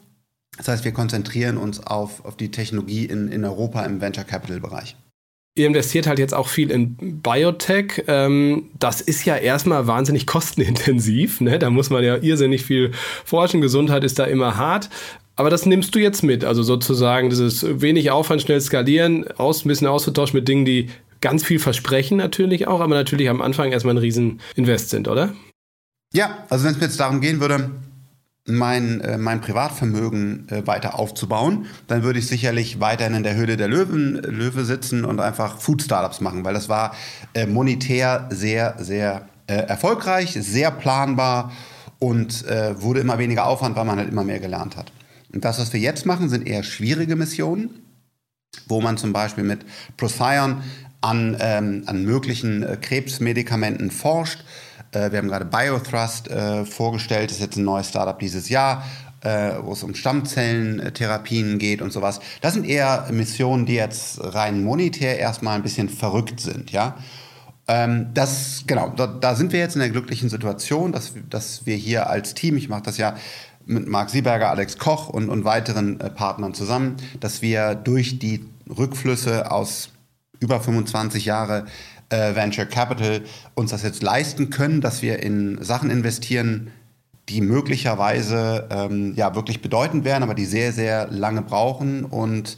Das 0.58 0.67
heißt, 0.67 0.84
wir 0.84 0.91
konzentrieren 0.91 1.55
uns 1.55 1.79
auf, 1.79 2.25
auf 2.25 2.36
die 2.36 2.51
Technologie 2.51 3.05
in, 3.05 3.29
in 3.29 3.45
Europa 3.45 3.86
im 3.86 4.01
Venture 4.01 4.25
Capital 4.25 4.60
Bereich. 4.60 4.97
Ihr 5.58 5.68
investiert 5.68 6.06
halt 6.06 6.20
jetzt 6.20 6.34
auch 6.34 6.50
viel 6.50 6.70
in 6.70 7.22
Biotech. 7.22 8.04
Ähm, 8.08 8.70
das 8.78 9.00
ist 9.00 9.24
ja 9.24 9.38
erstmal 9.38 9.88
wahnsinnig 9.88 10.28
kostenintensiv. 10.28 11.39
Ne? 11.39 11.60
Da 11.60 11.70
muss 11.70 11.89
man 11.89 12.04
ja 12.04 12.18
irrsinnig 12.18 12.65
viel 12.65 12.91
forschen. 13.24 13.62
Gesundheit 13.62 14.04
ist 14.04 14.20
da 14.20 14.26
immer 14.26 14.58
hart. 14.58 14.89
Aber 15.38 15.50
das 15.50 15.65
nimmst 15.65 15.96
du 15.96 16.00
jetzt 16.00 16.24
mit, 16.24 16.44
also 16.44 16.63
sozusagen 16.63 17.30
dieses 17.30 17.82
wenig 17.82 18.12
Aufwand, 18.12 18.41
schnell 18.41 18.60
skalieren, 18.62 19.26
aus, 19.38 19.65
ein 19.65 19.68
bisschen 19.70 19.88
auszutauschen 19.88 20.38
mit 20.38 20.48
Dingen, 20.48 20.65
die 20.65 20.89
ganz 21.22 21.44
viel 21.44 21.60
versprechen 21.60 22.18
natürlich 22.18 22.68
auch, 22.68 22.80
aber 22.80 22.96
natürlich 22.96 23.30
am 23.30 23.41
Anfang 23.41 23.72
erstmal 23.72 23.96
ein 23.96 24.00
Rieseninvest 24.00 24.89
sind, 24.89 25.08
oder? 25.08 25.34
Ja, 26.13 26.46
also 26.50 26.65
wenn 26.65 26.74
es 26.74 26.78
mir 26.78 26.86
jetzt 26.86 27.00
darum 27.00 27.20
gehen 27.20 27.41
würde, 27.41 27.72
mein, 28.45 29.01
äh, 29.01 29.17
mein 29.17 29.41
Privatvermögen 29.41 30.47
äh, 30.49 30.67
weiter 30.67 30.99
aufzubauen, 30.99 31.65
dann 31.88 32.03
würde 32.03 32.19
ich 32.19 32.27
sicherlich 32.27 32.79
weiterhin 32.79 33.15
in 33.15 33.23
der 33.23 33.36
Höhle 33.36 33.58
der 33.58 33.67
Löwen, 33.67 34.15
Löwe 34.15 34.65
sitzen 34.65 35.03
und 35.03 35.19
einfach 35.19 35.60
Food-Startups 35.60 36.21
machen, 36.21 36.45
weil 36.45 36.53
das 36.53 36.69
war 36.69 36.95
äh, 37.34 37.47
monetär 37.47 38.27
sehr, 38.29 38.75
sehr 38.77 39.27
äh, 39.47 39.55
erfolgreich, 39.55 40.38
sehr 40.39 40.71
planbar 40.71 41.51
und 41.97 42.45
äh, 42.45 42.79
wurde 42.81 42.99
immer 42.99 43.17
weniger 43.17 43.47
Aufwand, 43.47 43.75
weil 43.75 43.86
man 43.86 43.97
halt 43.97 44.10
immer 44.10 44.23
mehr 44.23 44.39
gelernt 44.39 44.77
hat. 44.77 44.91
Und 45.34 45.43
das, 45.43 45.60
was 45.60 45.73
wir 45.73 45.79
jetzt 45.79 46.05
machen, 46.05 46.29
sind 46.29 46.47
eher 46.47 46.63
schwierige 46.63 47.15
Missionen, 47.15 47.81
wo 48.67 48.79
man 48.79 48.97
zum 48.97 49.12
Beispiel 49.12 49.43
mit 49.43 49.65
Procyon 49.97 50.62
an, 51.01 51.36
ähm, 51.39 51.84
an 51.88 52.03
möglichen 52.03 52.63
äh, 52.63 52.77
Krebsmedikamenten 52.79 53.89
forscht 53.89 54.43
äh, 54.95 55.12
wir 55.12 55.19
haben 55.19 55.27
gerade 55.27 55.45
BioThrust 55.45 56.29
äh, 56.29 56.65
vorgestellt, 56.65 57.29
das 57.29 57.38
ist 57.38 57.43
jetzt 57.43 57.58
ein 57.58 57.65
neues 57.65 57.89
Startup 57.89 58.17
dieses 58.17 58.49
Jahr, 58.49 58.84
äh, 59.21 59.53
wo 59.62 59.73
es 59.73 59.84
um 59.84 59.93
Stammzellentherapien 59.93 61.60
geht 61.60 61.81
und 61.81 61.91
sowas. 61.91 62.19
Das 62.41 62.53
sind 62.53 62.65
eher 62.65 63.08
Missionen, 63.12 63.65
die 63.65 63.75
jetzt 63.75 64.19
rein 64.21 64.63
monetär 64.63 65.19
erstmal 65.19 65.55
ein 65.55 65.63
bisschen 65.63 65.89
verrückt 65.89 66.39
sind, 66.39 66.71
ja. 66.71 66.95
Ähm, 67.67 68.12
das, 68.13 68.65
genau, 68.67 68.89
da, 68.89 69.08
da, 69.08 69.34
sind 69.34 69.51
wir 69.51 69.60
jetzt 69.60 69.75
in 69.75 69.79
der 69.79 69.89
glücklichen 69.89 70.29
Situation, 70.29 70.91
dass, 70.91 71.13
dass 71.31 71.65
wir 71.65 71.75
hier 71.75 72.08
als 72.10 72.36
Team, 72.36 72.58
ich 72.58 72.69
mache 72.69 72.84
das 72.84 72.97
ja 72.97 73.15
mit 73.65 73.88
Marc 73.88 74.12
Sieberger, 74.12 74.51
Alex 74.51 74.77
Koch 74.77 75.10
und, 75.10 75.29
und 75.29 75.45
weiteren 75.45 75.99
äh, 75.99 76.12
Partnern 76.12 76.53
zusammen, 76.53 76.97
dass 77.19 77.41
wir 77.41 77.73
durch 77.73 78.19
die 78.19 78.45
Rückflüsse 78.69 79.49
aus 79.51 79.89
über 80.39 80.60
25 80.60 81.25
Jahre 81.25 81.65
äh, 82.10 82.36
Venture 82.36 82.65
Capital 82.65 83.22
uns 83.56 83.72
das 83.72 83.84
jetzt 83.84 84.04
leisten 84.04 84.50
können, 84.50 84.82
dass 84.82 85.02
wir 85.02 85.22
in 85.22 85.62
Sachen 85.63 85.89
investieren, 85.89 86.72
die 87.30 87.41
möglicherweise 87.41 88.68
ähm, 88.70 89.13
ja 89.15 89.36
wirklich 89.36 89.62
bedeutend 89.62 90.06
wären, 90.06 90.24
aber 90.24 90.36
die 90.36 90.46
sehr, 90.46 90.72
sehr 90.72 91.08
lange 91.10 91.41
brauchen 91.41 92.06
und 92.06 92.58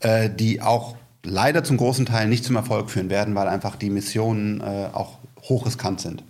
äh, 0.00 0.30
die 0.30 0.62
auch 0.62 0.96
leider 1.24 1.64
zum 1.64 1.76
großen 1.76 2.06
Teil 2.06 2.28
nicht 2.28 2.44
zum 2.44 2.56
Erfolg 2.56 2.90
führen 2.90 3.10
werden, 3.10 3.34
weil 3.34 3.48
einfach 3.48 3.76
die 3.76 3.90
Missionen 3.90 4.60
äh, 4.60 4.88
auch 4.92 5.18
hochriskant 5.42 6.00
sind. 6.00 6.24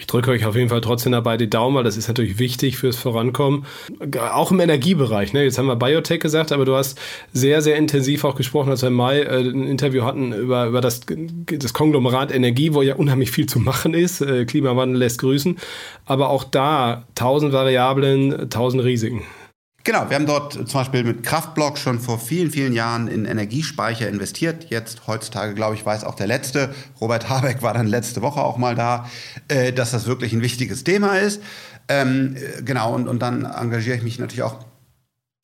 Ich 0.00 0.06
drücke 0.06 0.30
euch 0.30 0.46
auf 0.46 0.56
jeden 0.56 0.70
Fall 0.70 0.80
trotzdem 0.80 1.12
dabei 1.12 1.36
die 1.36 1.50
Daumen, 1.50 1.76
weil 1.76 1.84
das 1.84 1.98
ist 1.98 2.08
natürlich 2.08 2.38
wichtig 2.38 2.78
fürs 2.78 2.96
Vorankommen. 2.96 3.66
Auch 4.32 4.50
im 4.50 4.58
Energiebereich. 4.58 5.34
Ne? 5.34 5.44
Jetzt 5.44 5.58
haben 5.58 5.66
wir 5.66 5.76
Biotech 5.76 6.20
gesagt, 6.20 6.52
aber 6.52 6.64
du 6.64 6.74
hast 6.74 6.98
sehr, 7.34 7.60
sehr 7.60 7.76
intensiv 7.76 8.24
auch 8.24 8.34
gesprochen, 8.34 8.70
als 8.70 8.80
wir 8.80 8.88
im 8.88 8.94
Mai 8.94 9.20
äh, 9.20 9.40
ein 9.40 9.66
Interview 9.66 10.02
hatten 10.04 10.32
über, 10.32 10.66
über 10.66 10.80
das, 10.80 11.02
das 11.06 11.74
Konglomerat 11.74 12.32
Energie, 12.32 12.72
wo 12.72 12.80
ja 12.80 12.94
unheimlich 12.94 13.30
viel 13.30 13.44
zu 13.44 13.60
machen 13.60 13.92
ist. 13.92 14.22
Äh, 14.22 14.46
Klimawandel 14.46 14.98
lässt 14.98 15.20
grüßen. 15.20 15.58
Aber 16.06 16.30
auch 16.30 16.44
da 16.44 17.04
tausend 17.14 17.52
Variablen, 17.52 18.48
tausend 18.48 18.82
Risiken. 18.82 19.22
Genau, 19.82 20.10
wir 20.10 20.16
haben 20.16 20.26
dort 20.26 20.52
zum 20.52 20.80
Beispiel 20.80 21.04
mit 21.04 21.22
Kraftblock 21.22 21.78
schon 21.78 22.00
vor 22.00 22.18
vielen, 22.18 22.50
vielen 22.50 22.74
Jahren 22.74 23.08
in 23.08 23.24
Energiespeicher 23.24 24.08
investiert. 24.08 24.66
Jetzt, 24.68 25.06
heutzutage, 25.06 25.54
glaube 25.54 25.74
ich, 25.74 25.86
weiß 25.86 26.04
auch 26.04 26.14
der 26.14 26.26
Letzte, 26.26 26.74
Robert 27.00 27.30
Habeck 27.30 27.62
war 27.62 27.72
dann 27.72 27.86
letzte 27.86 28.20
Woche 28.20 28.42
auch 28.42 28.58
mal 28.58 28.74
da, 28.74 29.08
äh, 29.48 29.72
dass 29.72 29.92
das 29.92 30.06
wirklich 30.06 30.34
ein 30.34 30.42
wichtiges 30.42 30.84
Thema 30.84 31.18
ist. 31.18 31.40
Ähm, 31.88 32.36
äh, 32.36 32.62
genau, 32.62 32.94
und, 32.94 33.08
und 33.08 33.20
dann 33.20 33.46
engagiere 33.46 33.96
ich 33.96 34.02
mich 34.02 34.18
natürlich 34.18 34.42
auch 34.42 34.66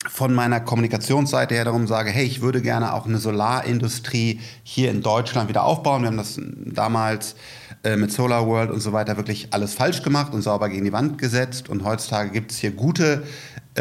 von 0.06 0.34
meiner 0.34 0.60
Kommunikationsseite 0.60 1.54
her 1.54 1.64
darum 1.64 1.86
sage, 1.86 2.10
hey, 2.10 2.24
ich 2.24 2.42
würde 2.42 2.60
gerne 2.60 2.92
auch 2.92 3.06
eine 3.06 3.18
Solarindustrie 3.18 4.40
hier 4.62 4.90
in 4.90 5.02
Deutschland 5.02 5.48
wieder 5.48 5.64
aufbauen. 5.64 6.02
Wir 6.02 6.08
haben 6.08 6.16
das 6.16 6.38
damals 6.38 7.36
äh, 7.82 7.96
mit 7.96 8.12
Solar 8.12 8.46
World 8.46 8.70
und 8.70 8.80
so 8.80 8.92
weiter 8.92 9.16
wirklich 9.16 9.48
alles 9.52 9.74
falsch 9.74 10.02
gemacht 10.02 10.34
und 10.34 10.42
sauber 10.42 10.68
gegen 10.68 10.84
die 10.84 10.92
Wand 10.92 11.18
gesetzt. 11.18 11.68
Und 11.68 11.84
heutzutage 11.84 12.30
gibt 12.30 12.52
es 12.52 12.58
hier 12.58 12.70
gute 12.70 13.22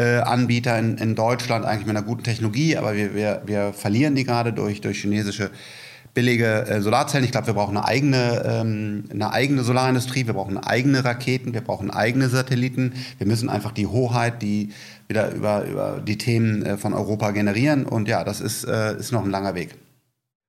Anbieter 0.02 0.78
in, 0.78 0.98
in, 0.98 1.14
Deutschland, 1.14 1.64
eigentlich 1.64 1.86
mit 1.86 1.96
einer 1.96 2.06
guten 2.06 2.22
Technologie, 2.22 2.76
aber 2.76 2.94
wir, 2.94 3.14
wir, 3.14 3.42
wir 3.46 3.72
verlieren 3.72 4.14
die 4.14 4.24
gerade 4.24 4.52
durch, 4.52 4.80
durch 4.80 5.00
chinesische 5.00 5.50
billige 6.16 6.66
äh, 6.66 6.80
Solarzellen. 6.80 7.24
Ich 7.24 7.30
glaube, 7.30 7.46
wir 7.48 7.54
brauchen 7.54 7.76
eine 7.76 7.86
eigene, 7.86 8.42
ähm, 8.44 9.04
eine 9.12 9.32
eigene 9.32 9.62
Solarindustrie, 9.62 10.26
wir 10.26 10.32
brauchen 10.34 10.58
eigene 10.58 11.04
Raketen, 11.04 11.52
wir 11.52 11.60
brauchen 11.60 11.90
eigene 11.90 12.28
Satelliten. 12.28 12.94
Wir 13.18 13.26
müssen 13.26 13.48
einfach 13.50 13.70
die 13.70 13.86
Hoheit, 13.86 14.40
die 14.42 14.72
wieder 15.08 15.30
über, 15.32 15.64
über 15.64 16.02
die 16.04 16.16
Themen 16.18 16.64
äh, 16.64 16.76
von 16.78 16.94
Europa 16.94 17.30
generieren. 17.30 17.84
Und 17.84 18.08
ja, 18.08 18.24
das 18.24 18.40
ist, 18.40 18.64
äh, 18.64 18.96
ist 18.96 19.12
noch 19.12 19.24
ein 19.24 19.30
langer 19.30 19.54
Weg. 19.54 19.76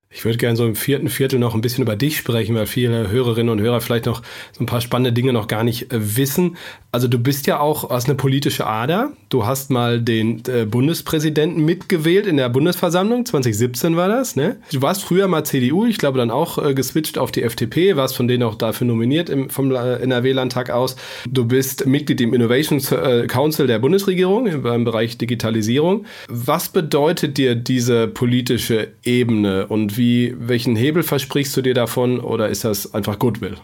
Ich 0.10 0.24
würde 0.24 0.38
gerne 0.38 0.56
so 0.56 0.66
im 0.66 0.78
vierten 0.78 1.10
Viertel 1.10 1.38
noch 1.38 1.54
ein 1.54 1.60
bisschen 1.60 1.82
über 1.82 1.98
dich 1.98 2.18
sprechen, 2.18 2.56
weil 2.56 2.66
viele 2.66 3.10
Hörerinnen 3.10 3.50
und 3.50 3.60
Hörer 3.60 3.82
vielleicht 3.82 4.06
noch 4.06 4.22
so 4.54 4.64
ein 4.64 4.66
paar 4.66 4.80
spannende 4.80 5.12
Dinge 5.12 5.34
noch 5.34 5.50
gar 5.50 5.66
nicht 5.66 5.92
äh, 5.92 6.16
wissen. 6.16 6.56
Also 6.94 7.10
du 7.10 7.20
bist 7.20 7.46
ja 7.46 7.60
auch 7.60 7.90
aus 7.90 8.06
einer 8.06 8.16
politischen 8.16 8.64
Ader. 8.64 9.12
Du 9.28 9.46
hast 9.46 9.70
mal 9.70 10.02
den 10.02 10.42
äh, 10.48 10.66
Bundespräsidenten 10.66 11.66
mitgewählt 11.66 12.26
in 12.26 12.38
der 12.38 12.48
Bundesversammlung. 12.48 13.26
2017 13.26 13.98
war 13.98 14.08
das, 14.08 14.38
ne? 14.38 14.56
Du 14.72 14.82
warst 14.82 15.04
früher 15.04 15.28
mal 15.28 15.44
CDU, 15.44 15.86
ich 15.86 15.98
glaube 15.98 16.18
dann 16.20 16.32
auch 16.32 16.58
äh, 16.58 16.74
geswitcht 16.74 17.18
auf 17.18 17.34
die 17.34 17.44
FDP, 17.44 17.98
warst 17.98 18.16
von 18.16 18.30
denen 18.30 18.44
auch 18.44 18.56
dafür 18.56 18.88
nominiert 18.88 19.30
im, 19.30 19.50
vom 19.50 19.70
NRW-Landtag 19.72 20.70
aus. 20.70 20.96
Du 21.30 21.44
bist 21.44 21.86
Mitglied 21.86 22.22
im 22.22 22.34
Innovation 22.34 22.80
Council 23.28 23.68
der 23.68 23.80
Bundesregierung 23.80 24.48
im 24.48 24.84
Bereich 24.86 25.18
Digitalisierung. 25.18 26.06
Was 26.30 26.70
bedeutet 26.70 27.38
dir 27.38 27.56
diese 27.56 28.08
politische 28.08 28.88
Ebene 29.04 29.68
und 29.68 29.97
wie, 29.98 30.36
welchen 30.38 30.76
Hebel 30.76 31.04
versprichst 31.04 31.56
du 31.58 31.62
dir 31.62 31.74
davon 31.74 32.20
oder 32.20 32.50
ist 32.50 32.64
das 32.64 32.94
einfach 32.94 33.20
Goodwill? 33.20 33.58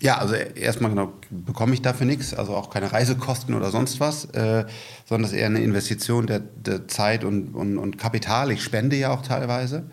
Ja, 0.00 0.18
also 0.18 0.34
erstmal 0.34 0.90
genau, 0.90 1.12
bekomme 1.30 1.72
ich 1.72 1.80
dafür 1.80 2.06
nichts, 2.06 2.34
also 2.34 2.54
auch 2.54 2.68
keine 2.68 2.92
Reisekosten 2.92 3.54
oder 3.54 3.70
sonst 3.70 3.98
was, 3.98 4.26
äh, 4.26 4.66
sondern 5.06 5.24
es 5.24 5.32
ist 5.32 5.38
eher 5.38 5.46
eine 5.46 5.60
Investition 5.60 6.26
der, 6.26 6.40
der 6.40 6.86
Zeit 6.86 7.24
und, 7.24 7.54
und, 7.54 7.78
und, 7.78 7.96
Kapital. 7.96 8.50
Ich 8.50 8.62
spende 8.62 8.96
ja 8.96 9.10
auch 9.10 9.22
teilweise. 9.22 9.90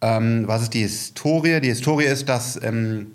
Ähm, 0.00 0.44
was 0.46 0.62
ist 0.62 0.74
die 0.74 0.82
Historie? 0.82 1.60
Die 1.60 1.68
Historie 1.68 2.04
ist, 2.04 2.28
dass 2.28 2.62
ähm, 2.62 3.12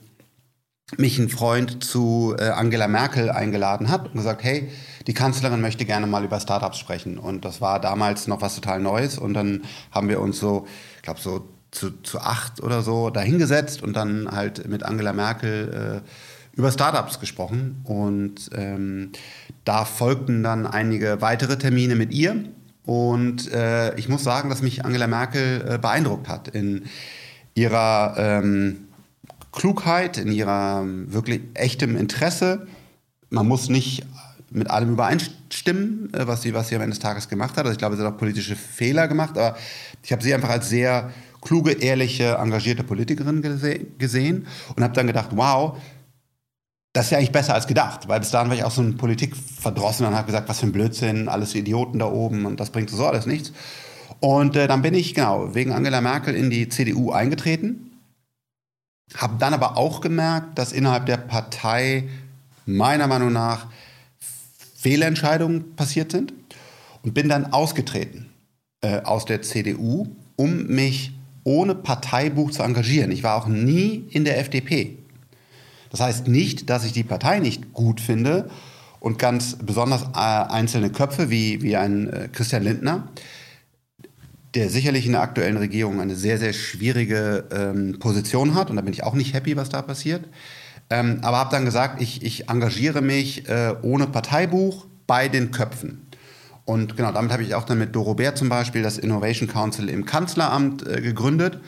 mich 0.98 1.18
ein 1.20 1.30
Freund 1.30 1.84
zu 1.84 2.36
äh, 2.38 2.50
Angela 2.50 2.88
Merkel 2.88 3.30
eingeladen 3.30 3.90
hat 3.90 4.08
und 4.08 4.16
gesagt, 4.16 4.44
hey, 4.44 4.70
die 5.08 5.14
Kanzlerin 5.14 5.62
möchte 5.62 5.86
gerne 5.86 6.08
mal 6.08 6.24
über 6.24 6.40
Startups 6.40 6.78
sprechen. 6.78 7.18
Und 7.18 7.46
das 7.46 7.62
war 7.62 7.80
damals 7.80 8.28
noch 8.28 8.42
was 8.42 8.56
total 8.56 8.80
Neues. 8.80 9.18
Und 9.18 9.34
dann 9.34 9.64
haben 9.92 10.10
wir 10.10 10.20
uns 10.20 10.40
so, 10.40 10.68
ich 10.98 11.02
glaube, 11.02 11.20
so 11.20 11.48
zu, 11.72 11.92
zu 12.02 12.20
acht 12.20 12.62
oder 12.62 12.82
so 12.82 13.10
dahingesetzt 13.10 13.84
und 13.84 13.96
dann 13.96 14.30
halt 14.32 14.68
mit 14.68 14.84
Angela 14.84 15.14
Merkel 15.14 16.04
äh, 16.04 16.58
über 16.58 16.72
Startups 16.72 17.20
gesprochen. 17.20 17.82
Und 17.84 18.50
ähm, 18.56 19.12
da 19.66 19.86
folgten 19.86 20.44
dann 20.44 20.68
einige 20.68 21.22
weitere 21.22 21.58
Termine 21.58 21.96
mit 21.96 22.14
ihr. 22.14 22.44
Und 22.86 23.52
äh, 23.52 23.96
ich 23.96 24.10
muss 24.10 24.24
sagen, 24.24 24.50
dass 24.50 24.62
mich 24.62 24.84
Angela 24.84 25.08
Merkel 25.08 25.64
äh, 25.68 25.78
beeindruckt 25.78 26.28
hat 26.28 26.48
in 26.48 26.86
ihrer 27.54 28.16
ähm, 28.18 28.88
Klugheit, 29.52 30.18
in 30.18 30.32
ihrer 30.32 30.84
wirklich 30.86 31.42
echtem 31.54 31.96
Interesse. 31.96 32.68
Man 33.30 33.48
muss 33.48 33.70
nicht 33.70 34.06
mit 34.52 34.70
allem 34.70 34.94
übereinstimmen, 34.94 36.14
äh, 36.14 36.28
was 36.28 36.42
sie, 36.42 36.54
was 36.54 36.70
sie 36.70 36.76
am 36.76 36.82
Ende 36.82 36.96
des 36.96 37.00
Tages 37.00 37.30
gemacht 37.30 37.52
hat. 37.52 37.60
Also 37.60 37.72
ich 37.72 37.78
glaube, 37.78 37.96
sie 37.96 38.04
hat 38.04 38.14
auch 38.14 38.18
politische 38.18 38.56
Fehler 38.56 39.08
gemacht, 39.08 39.38
aber 39.38 39.58
ich 40.04 40.12
habe 40.12 40.24
sie 40.24 40.34
einfach 40.34 40.50
als 40.50 40.70
sehr 40.70 41.12
kluge, 41.42 41.72
ehrliche, 41.72 42.36
engagierte 42.36 42.84
Politikerin 42.84 43.42
gese 43.42 43.80
gesehen 43.98 44.48
und 44.76 44.84
habe 44.84 44.94
dann 44.94 45.08
gedacht, 45.08 45.30
wow, 45.32 45.78
das 46.94 47.06
ist 47.06 47.12
ja 47.12 47.18
eigentlich 47.18 47.32
besser 47.32 47.54
als 47.54 47.68
gedacht, 47.68 48.08
weil 48.08 48.20
bis 48.20 48.32
dahin 48.32 48.50
war 48.50 48.58
ich 48.58 48.64
auch 48.64 48.72
so 48.72 48.82
ein 48.82 48.98
Politikverdrossen 48.98 50.06
und 50.06 50.16
habe 50.16 50.26
gesagt, 50.26 50.50
was 50.50 50.60
für 50.60 50.66
ein 50.66 50.72
Blödsinn, 50.72 51.30
alles 51.30 51.54
Idioten 51.56 52.00
da 52.00 52.08
oben 52.08 52.46
und 52.46 52.60
das 52.60 52.72
bringt 52.72 52.90
so 52.90 53.06
alles 53.06 53.26
nichts. 53.26 53.54
Und 54.20 54.56
äh, 54.56 54.68
dann 54.68 54.82
bin 54.82 54.94
ich, 54.94 55.14
genau, 55.14 55.54
wegen 55.56 55.72
Angela 55.72 56.02
Merkel 56.02 56.36
in 56.36 56.50
die 56.50 56.68
CDU 56.68 57.12
eingetreten, 57.12 57.92
habe 59.16 59.36
dann 59.40 59.54
aber 59.54 59.78
auch 59.78 60.02
gemerkt, 60.02 60.58
dass 60.58 60.72
innerhalb 60.72 61.06
der 61.06 61.18
Partei 61.18 62.10
meiner 62.66 63.08
Meinung 63.08 63.32
nach 63.32 63.68
Fehlentscheidungen 64.80 65.76
passiert 65.76 66.12
sind 66.12 66.34
und 67.04 67.14
bin 67.14 67.28
dann 67.28 67.52
ausgetreten 67.52 68.30
äh, 68.82 69.02
aus 69.02 69.26
der 69.26 69.42
CDU, 69.42 70.08
um 70.38 70.68
mich 70.68 71.12
ohne 71.44 71.76
Parteibuch 71.76 72.52
zu 72.52 72.64
engagieren. 72.64 73.12
Ich 73.12 73.24
war 73.24 73.36
auch 73.36 73.48
nie 73.48 74.06
in 74.10 74.24
der 74.24 74.40
FDP. 74.40 74.98
Das 75.90 76.00
heißt 76.00 76.28
nicht, 76.30 76.70
dass 76.70 76.86
ich 76.86 76.94
die 76.94 77.04
Partei 77.04 77.40
nicht 77.40 77.74
gut 77.74 78.00
finde 78.00 78.50
und 79.02 79.20
ganz 79.20 79.58
besonders 79.62 80.04
äh, 80.14 80.18
einzelne 80.18 80.92
Köpfe 80.92 81.30
wie, 81.30 81.62
wie 81.62 81.76
ein 81.76 82.08
äh, 82.08 82.30
Christian 82.32 82.64
Lindner, 82.64 83.10
der 84.56 84.70
sicherlich 84.70 85.06
in 85.06 85.12
der 85.12 85.22
aktuellen 85.22 85.58
Regierung 85.58 86.00
eine 86.00 86.16
sehr, 86.16 86.38
sehr 86.38 86.54
schwierige 86.54 87.46
ähm, 87.52 88.00
Position 88.00 88.56
hat. 88.56 88.70
Und 88.70 88.78
da 88.78 88.82
bin 88.82 88.94
ich 88.94 89.04
auch 89.04 89.14
nicht 89.14 89.34
happy, 89.34 89.58
was 89.58 89.68
da 89.68 89.82
passiert. 89.82 90.24
Ähm, 90.90 91.20
aber 91.22 91.38
habe 91.38 91.52
dann 91.52 91.66
gesagt, 91.66 92.02
ich, 92.02 92.24
ich 92.24 92.50
engagiere 92.50 93.02
mich 93.02 93.48
äh, 93.48 93.76
ohne 93.82 94.08
Parteibuch 94.08 94.88
bei 95.06 95.28
den 95.28 95.52
Köpfen. 95.52 96.08
Und 96.66 96.96
genau, 96.96 97.12
damit 97.12 97.32
habe 97.32 97.44
ich 97.44 97.56
auch 97.56 97.64
dann 97.64 97.80
mit 97.80 97.96
Doro 97.96 98.14
Bär 98.14 98.36
zum 98.36 98.50
Beispiel 98.50 98.84
das 98.84 98.98
Innovation 98.98 99.48
Council 99.48 99.90
im 99.90 100.06
Kanzleramt 100.06 100.86
äh, 100.86 101.02
gegründet. 101.02 101.60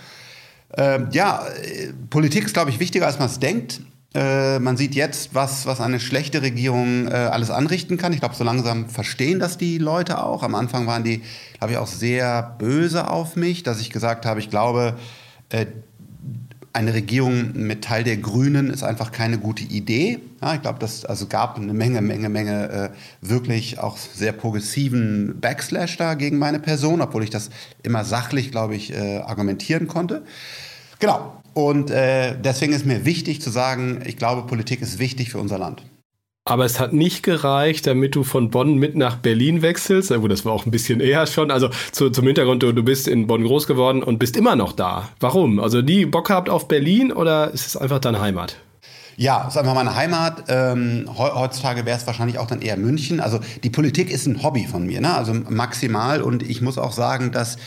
Ähm, 0.77 1.07
ja, 1.11 1.45
äh, 1.47 1.91
Politik 2.09 2.45
ist, 2.45 2.53
glaube 2.53 2.69
ich, 2.69 2.79
wichtiger, 2.79 3.07
als 3.07 3.19
man 3.19 3.27
es 3.27 3.39
denkt. 3.39 3.81
Äh, 4.13 4.59
man 4.59 4.75
sieht 4.75 4.93
jetzt, 4.93 5.33
was, 5.33 5.65
was 5.65 5.79
eine 5.79 5.99
schlechte 5.99 6.41
Regierung 6.41 7.07
äh, 7.07 7.11
alles 7.11 7.49
anrichten 7.49 7.97
kann. 7.97 8.13
Ich 8.13 8.19
glaube, 8.19 8.35
so 8.35 8.43
langsam 8.43 8.89
verstehen 8.89 9.39
das 9.39 9.57
die 9.57 9.77
Leute 9.77 10.23
auch. 10.23 10.43
Am 10.43 10.53
Anfang 10.53 10.85
waren 10.85 11.03
die, 11.03 11.23
glaube 11.57 11.73
ich, 11.73 11.79
auch 11.79 11.87
sehr 11.87 12.55
böse 12.59 13.09
auf 13.09 13.35
mich, 13.35 13.63
dass 13.63 13.79
ich 13.79 13.89
gesagt 13.89 14.25
habe, 14.25 14.39
ich 14.39 14.49
glaube, 14.49 14.97
äh, 15.49 15.65
eine 16.73 16.93
Regierung 16.93 17.51
mit 17.53 17.83
Teil 17.83 18.03
der 18.03 18.17
Grünen 18.17 18.69
ist 18.69 18.83
einfach 18.83 19.11
keine 19.11 19.37
gute 19.37 19.63
Idee. 19.63 20.19
Ja, 20.41 20.55
ich 20.55 20.61
glaube, 20.61 20.79
das 20.79 21.03
also 21.05 21.27
gab 21.27 21.57
eine 21.57 21.73
Menge, 21.73 22.01
Menge, 22.01 22.29
Menge 22.29 22.69
äh, 22.69 22.89
wirklich 23.21 23.79
auch 23.79 23.97
sehr 23.97 24.31
progressiven 24.31 25.39
Backslash 25.41 25.97
da 25.97 26.13
gegen 26.13 26.37
meine 26.37 26.59
Person, 26.59 27.01
obwohl 27.01 27.23
ich 27.23 27.29
das 27.29 27.49
immer 27.83 28.05
sachlich, 28.05 28.51
glaube 28.51 28.75
ich, 28.75 28.93
äh, 28.93 29.17
argumentieren 29.17 29.87
konnte. 29.87 30.23
Genau. 30.99 31.41
Und 31.53 31.91
äh, 31.91 32.35
deswegen 32.39 32.71
ist 32.71 32.85
mir 32.85 33.03
wichtig 33.03 33.41
zu 33.41 33.49
sagen, 33.49 34.01
ich 34.05 34.15
glaube, 34.15 34.47
Politik 34.47 34.81
ist 34.81 34.99
wichtig 34.99 35.29
für 35.29 35.39
unser 35.39 35.57
Land. 35.57 35.83
Aber 36.43 36.65
es 36.65 36.79
hat 36.79 36.91
nicht 36.91 37.21
gereicht, 37.21 37.85
damit 37.85 38.15
du 38.15 38.23
von 38.23 38.49
Bonn 38.49 38.75
mit 38.77 38.95
nach 38.95 39.17
Berlin 39.17 39.61
wechselst. 39.61 40.09
Ja, 40.09 40.17
gut, 40.17 40.31
das 40.31 40.43
war 40.43 40.53
auch 40.53 40.65
ein 40.65 40.71
bisschen 40.71 40.99
eher 40.99 41.27
schon. 41.27 41.51
Also 41.51 41.69
zu, 41.91 42.09
zum 42.09 42.25
Hintergrund, 42.25 42.63
du, 42.63 42.71
du 42.71 42.83
bist 42.83 43.07
in 43.07 43.27
Bonn 43.27 43.43
groß 43.43 43.67
geworden 43.67 44.01
und 44.01 44.17
bist 44.17 44.35
immer 44.35 44.55
noch 44.55 44.73
da. 44.73 45.09
Warum? 45.19 45.59
Also 45.59 45.81
nie 45.81 46.05
Bock 46.05 46.27
gehabt 46.27 46.49
auf 46.49 46.67
Berlin 46.67 47.11
oder 47.11 47.51
ist 47.51 47.67
es 47.67 47.77
einfach 47.77 47.99
deine 47.99 48.21
Heimat? 48.21 48.57
Ja, 49.17 49.43
es 49.43 49.53
ist 49.53 49.57
einfach 49.57 49.75
meine 49.75 49.95
Heimat. 49.95 50.45
Ähm, 50.47 51.07
heutzutage 51.15 51.85
wäre 51.85 51.97
es 51.97 52.07
wahrscheinlich 52.07 52.39
auch 52.39 52.47
dann 52.47 52.63
eher 52.63 52.75
München. 52.75 53.19
Also 53.19 53.39
die 53.63 53.69
Politik 53.69 54.09
ist 54.09 54.25
ein 54.25 54.41
Hobby 54.41 54.65
von 54.65 54.87
mir, 54.87 54.99
ne? 54.99 55.13
also 55.13 55.35
maximal. 55.47 56.23
Und 56.23 56.41
ich 56.41 56.61
muss 56.61 56.79
auch 56.79 56.91
sagen, 56.91 57.31
dass 57.31 57.57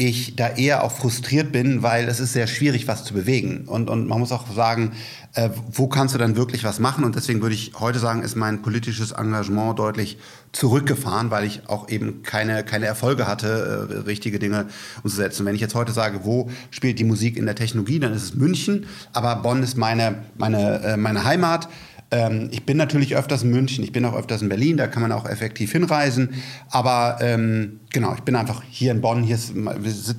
ich 0.00 0.36
da 0.36 0.48
eher 0.48 0.84
auch 0.84 0.92
frustriert 0.92 1.50
bin, 1.50 1.82
weil 1.82 2.06
es 2.06 2.20
ist 2.20 2.32
sehr 2.32 2.46
schwierig, 2.46 2.86
was 2.86 3.04
zu 3.04 3.12
bewegen. 3.14 3.64
Und, 3.66 3.90
und 3.90 4.06
man 4.06 4.20
muss 4.20 4.30
auch 4.30 4.48
sagen, 4.54 4.92
äh, 5.34 5.50
wo 5.72 5.88
kannst 5.88 6.14
du 6.14 6.18
dann 6.18 6.36
wirklich 6.36 6.62
was 6.62 6.78
machen? 6.78 7.02
Und 7.02 7.16
deswegen 7.16 7.42
würde 7.42 7.56
ich 7.56 7.72
heute 7.80 7.98
sagen, 7.98 8.22
ist 8.22 8.36
mein 8.36 8.62
politisches 8.62 9.10
Engagement 9.10 9.76
deutlich 9.76 10.16
zurückgefahren, 10.52 11.32
weil 11.32 11.44
ich 11.44 11.68
auch 11.68 11.88
eben 11.88 12.22
keine, 12.22 12.62
keine 12.62 12.86
Erfolge 12.86 13.26
hatte, 13.26 13.88
äh, 13.90 13.94
richtige 14.06 14.38
Dinge 14.38 14.66
umzusetzen. 15.02 15.44
Wenn 15.44 15.56
ich 15.56 15.60
jetzt 15.60 15.74
heute 15.74 15.90
sage, 15.90 16.20
wo 16.22 16.48
spielt 16.70 17.00
die 17.00 17.04
Musik 17.04 17.36
in 17.36 17.46
der 17.46 17.56
Technologie, 17.56 17.98
dann 17.98 18.12
ist 18.12 18.22
es 18.22 18.34
München, 18.34 18.86
aber 19.12 19.34
Bonn 19.36 19.64
ist 19.64 19.76
meine, 19.76 20.22
meine, 20.36 20.80
äh, 20.80 20.96
meine 20.96 21.24
Heimat. 21.24 21.68
Ähm, 22.10 22.48
ich 22.52 22.64
bin 22.64 22.76
natürlich 22.76 23.16
öfters 23.16 23.42
in 23.42 23.50
München, 23.50 23.84
ich 23.84 23.92
bin 23.92 24.04
auch 24.04 24.14
öfters 24.14 24.40
in 24.42 24.48
Berlin, 24.48 24.76
da 24.76 24.86
kann 24.86 25.02
man 25.02 25.12
auch 25.12 25.26
effektiv 25.26 25.72
hinreisen. 25.72 26.30
Aber 26.70 27.18
ähm, 27.20 27.80
genau, 27.90 28.14
ich 28.14 28.20
bin 28.20 28.36
einfach 28.36 28.62
hier 28.70 28.92
in 28.92 29.00
Bonn. 29.00 29.22
Hier 29.22 29.36
ist, 29.36 29.52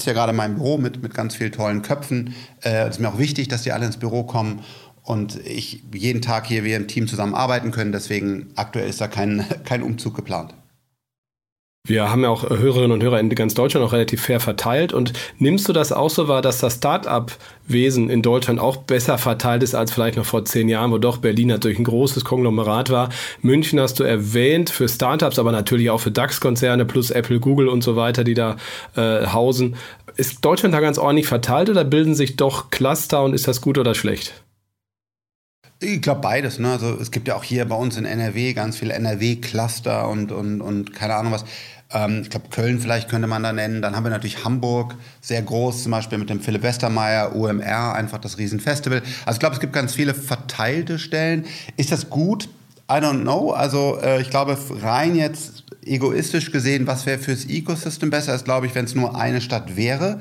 ja 0.06 0.14
gerade 0.14 0.32
in 0.32 0.36
meinem 0.36 0.56
Büro 0.56 0.78
mit, 0.78 1.02
mit 1.02 1.14
ganz 1.14 1.36
vielen 1.36 1.52
tollen 1.52 1.82
Köpfen. 1.82 2.36
Es 2.62 2.72
äh, 2.72 2.90
ist 2.90 3.00
mir 3.00 3.10
auch 3.10 3.18
wichtig, 3.18 3.48
dass 3.48 3.64
die 3.64 3.72
alle 3.72 3.86
ins 3.86 3.98
Büro 3.98 4.24
kommen 4.24 4.62
und 5.04 5.40
ich 5.46 5.84
jeden 5.94 6.22
Tag 6.22 6.46
hier 6.46 6.64
wir 6.64 6.78
im 6.78 6.88
Team 6.88 7.08
zusammenarbeiten 7.08 7.72
können. 7.72 7.92
Deswegen 7.92 8.52
aktuell 8.56 8.88
ist 8.88 9.02
da 9.02 9.08
kein, 9.08 9.44
kein 9.66 9.82
Umzug 9.82 10.16
geplant. 10.16 10.54
Wir 11.88 12.12
haben 12.12 12.22
ja 12.22 12.30
auch 12.30 12.48
Hörerinnen 12.48 12.92
und 12.92 13.02
Hörer 13.02 13.20
in 13.20 13.30
ganz 13.30 13.56
Deutschland 13.56 13.86
auch 13.86 13.94
relativ 13.94 14.22
fair 14.22 14.40
verteilt. 14.40 14.94
Und 14.94 15.14
nimmst 15.40 15.68
du 15.68 15.74
das 15.74 15.92
auch 15.92 16.10
so 16.10 16.28
wahr, 16.28 16.44
dass 16.44 16.60
das 16.60 16.76
Start-up-Wesen 16.76 18.10
in 18.10 18.22
Deutschland 18.22 18.60
auch 18.60 18.78
besser 18.78 19.18
verteilt 19.18 19.64
ist 19.64 19.74
als 19.74 19.92
vielleicht 19.92 20.18
noch 20.18 20.26
vor 20.26 20.46
zehn 20.46 20.70
Jahren, 20.70 20.92
wo 20.92 21.00
doch 21.00 21.18
Berlin 21.18 21.48
natürlich 21.48 21.80
ein 21.80 21.86
großes 21.86 22.26
Konglomerat 22.26 22.92
war? 22.92 23.10
München 23.42 23.80
hast 23.80 24.00
du 24.00 24.04
erwähnt 24.04 24.70
für 24.70 24.88
Startups, 24.88 25.40
aber 25.40 25.52
natürlich 25.52 25.90
auch 25.90 26.02
für 26.02 26.12
DAX-Konzerne 26.12 26.86
plus 26.86 27.12
Apple, 27.12 27.40
Google 27.40 27.70
und 27.70 27.82
so 27.82 27.96
weiter, 27.96 28.24
die 28.24 28.36
da 28.36 28.58
äh, 28.96 29.26
hausen. 29.26 29.76
Ist 30.16 30.46
Deutschland 30.46 30.76
da 30.76 30.82
ganz 30.82 31.00
ordentlich 31.00 31.28
verteilt 31.28 31.70
oder 31.70 31.86
bilden 31.86 32.14
sich 32.14 32.36
doch 32.36 32.70
Cluster 32.70 33.24
und 33.24 33.34
ist 33.34 33.48
das 33.48 33.62
gut 33.62 33.78
oder 33.78 33.96
schlecht? 33.96 34.44
Ich 35.82 36.02
glaube 36.02 36.22
beides. 36.22 36.60
Ne? 36.60 36.72
Also 36.72 36.98
es 37.00 37.10
gibt 37.10 37.28
ja 37.30 37.36
auch 37.36 37.44
hier 37.44 37.66
bei 37.66 37.76
uns 37.76 37.96
in 37.96 38.04
NRW 38.04 38.54
ganz 38.54 38.78
viele 38.78 38.94
NRW-Cluster 38.94 40.10
und, 40.10 40.32
und, 40.32 40.62
und 40.62 40.94
keine 40.94 41.16
Ahnung 41.16 41.32
was. 41.32 41.46
Ähm, 41.92 42.22
ich 42.24 42.30
glaube, 42.30 42.50
Köln 42.50 42.80
vielleicht 42.80 43.08
könnte 43.08 43.28
man 43.28 43.44
da 43.44 43.54
nennen. 43.54 43.82
Dann 43.82 43.96
haben 43.96 44.04
wir 44.04 44.10
natürlich 44.10 44.44
Hamburg, 44.44 44.96
sehr 45.22 45.42
groß, 45.42 45.84
zum 45.84 45.94
Beispiel 45.94 46.18
mit 46.18 46.30
dem 46.30 46.42
Philipp 46.42 46.64
Westermeier, 46.64 47.34
UMR, 47.34 47.94
einfach 47.94 48.18
das 48.18 48.38
Riesenfestival. 48.38 49.02
Also 49.26 49.38
ich 49.38 49.40
glaube, 49.40 49.56
es 49.56 49.62
gibt 49.62 49.72
ganz 49.72 49.94
viele 49.94 50.14
verteilte 50.14 51.00
Stellen. 51.00 51.46
Ist 51.78 51.94
das 51.94 52.10
gut? 52.10 52.50
I 52.92 52.96
don't 52.96 53.22
know. 53.22 53.52
Also 53.52 54.00
äh, 54.02 54.22
ich 54.22 54.30
glaube, 54.30 54.58
rein 54.82 55.16
jetzt 55.16 55.64
egoistisch 55.86 56.52
gesehen, 56.52 56.88
was 56.88 57.06
wäre 57.06 57.20
fürs 57.20 57.46
Ecosystem 57.46 58.10
besser, 58.10 58.36
ist, 58.36 58.44
glaube 58.44 58.66
ich, 58.66 58.76
wenn 58.76 58.84
es 58.84 58.96
nur 58.96 59.16
eine 59.16 59.40
Stadt 59.40 59.78
wäre 59.78 60.20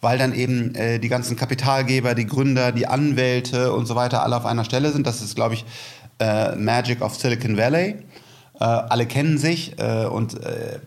weil 0.00 0.18
dann 0.18 0.34
eben 0.34 0.74
äh, 0.74 0.98
die 0.98 1.08
ganzen 1.08 1.36
Kapitalgeber, 1.36 2.14
die 2.14 2.26
Gründer, 2.26 2.72
die 2.72 2.86
Anwälte 2.86 3.72
und 3.72 3.86
so 3.86 3.94
weiter 3.96 4.22
alle 4.22 4.36
auf 4.36 4.46
einer 4.46 4.64
Stelle 4.64 4.92
sind. 4.92 5.06
Das 5.06 5.22
ist, 5.22 5.34
glaube 5.34 5.54
ich, 5.54 5.64
äh, 6.20 6.54
Magic 6.56 7.02
of 7.02 7.16
Silicon 7.16 7.56
Valley. 7.56 7.96
Äh, 8.60 8.64
alle 8.64 9.06
kennen 9.06 9.38
sich 9.38 9.78
äh, 9.78 10.06
und 10.06 10.42
äh, 10.42 10.78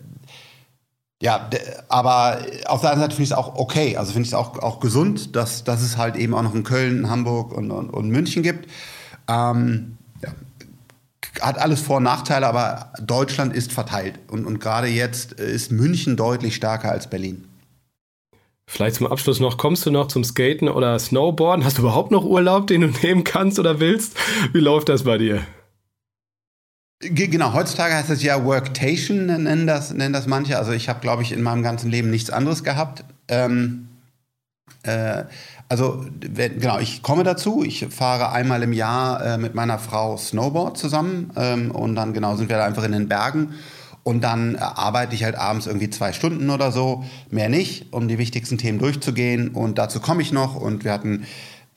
ja, 1.22 1.50
aber 1.88 2.40
auf 2.66 2.82
der 2.82 2.92
anderen 2.92 3.02
Seite 3.02 3.16
finde 3.16 3.24
ich 3.24 3.32
es 3.32 3.38
auch 3.38 3.56
okay. 3.56 3.96
Also 3.96 4.12
finde 4.12 4.26
ich 4.26 4.30
es 4.30 4.34
auch, 4.34 4.58
auch 4.58 4.80
gesund, 4.80 5.36
dass, 5.36 5.64
dass 5.64 5.82
es 5.82 5.96
halt 5.96 6.16
eben 6.16 6.34
auch 6.34 6.42
noch 6.42 6.56
in 6.56 6.64
Köln, 6.64 7.10
Hamburg 7.10 7.54
und, 7.54 7.70
und, 7.70 7.92
und 7.92 8.10
München 8.10 8.42
gibt. 8.42 8.68
Ähm, 9.28 9.98
ja, 10.24 10.30
hat 11.42 11.60
alles 11.60 11.82
Vor- 11.82 11.98
und 11.98 12.04
Nachteile, 12.04 12.48
aber 12.48 12.94
Deutschland 13.00 13.54
ist 13.54 13.72
verteilt. 13.72 14.20
Und, 14.32 14.46
und 14.48 14.60
gerade 14.60 14.88
jetzt 14.88 15.34
ist 15.34 15.72
München 15.72 16.18
deutlich 16.18 16.56
stärker 16.56 16.92
als 16.92 17.08
Berlin. 17.08 17.48
Vielleicht 18.72 18.96
zum 18.96 19.08
Abschluss 19.08 19.42
noch, 19.42 19.58
kommst 19.58 19.86
du 19.86 19.92
noch 19.92 20.08
zum 20.08 20.24
Skaten 20.24 20.70
oder 20.70 20.98
Snowboarden? 20.98 21.66
Hast 21.66 21.78
du 21.78 21.82
überhaupt 21.82 22.10
noch 22.10 22.24
Urlaub, 22.24 22.68
den 22.68 22.80
du 22.80 22.88
nehmen 23.04 23.26
kannst 23.26 23.60
oder 23.60 23.82
willst? 23.82 24.16
Wie 24.54 24.62
läuft 24.62 24.88
das 24.88 25.04
bei 25.04 25.18
dir? 25.18 25.42
Genau, 27.02 27.52
heutzutage 27.52 27.96
heißt 27.96 28.10
es 28.10 28.24
ja 28.24 28.46
Worktation, 28.46 29.26
nennen 29.26 29.68
das, 29.68 29.92
nennen 29.92 30.14
das 30.14 30.26
manche. 30.26 30.58
Also 30.58 30.72
ich 30.72 30.88
habe, 30.88 31.02
glaube 31.02 31.22
ich, 31.22 31.34
in 31.34 31.42
meinem 31.42 31.64
ganzen 31.64 31.92
Leben 31.92 32.10
nichts 32.10 32.30
anderes 32.30 32.64
gehabt. 32.64 33.04
Ähm, 33.28 33.90
äh, 34.84 35.26
also 35.68 36.06
genau, 36.22 36.80
ich 36.80 37.02
komme 37.02 37.26
dazu. 37.26 37.66
Ich 37.66 37.86
fahre 37.90 38.32
einmal 38.32 38.64
im 38.64 38.72
Jahr 38.72 39.34
äh, 39.34 39.38
mit 39.38 39.54
meiner 39.54 39.80
Frau 39.80 40.16
Snowboard 40.16 40.78
zusammen 40.78 41.32
ähm, 41.36 41.72
und 41.72 41.96
dann 41.96 42.14
genau 42.14 42.38
sind 42.38 42.48
wir 42.48 42.56
da 42.56 42.64
einfach 42.64 42.86
in 42.86 42.94
den 42.94 43.10
Bergen 43.10 43.54
und 44.04 44.24
dann 44.24 44.56
arbeite 44.56 45.14
ich 45.14 45.24
halt 45.24 45.36
abends 45.36 45.68
irgendwie 45.68 45.90
zwei 45.90 46.12
Stunden 46.12 46.50
oder 46.50 46.72
so, 46.72 47.04
mehr 47.30 47.50
nicht, 47.50 47.94
um 47.94 48.08
die 48.08 48.18
wichtigsten 48.18 48.58
Themen 48.58 48.80
durchzugehen. 48.80 49.50
Und 49.50 49.78
dazu 49.78 50.00
komme 50.00 50.22
ich 50.22 50.32
noch. 50.32 50.56
Und 50.56 50.84
wir 50.84 50.92
hatten 50.92 51.26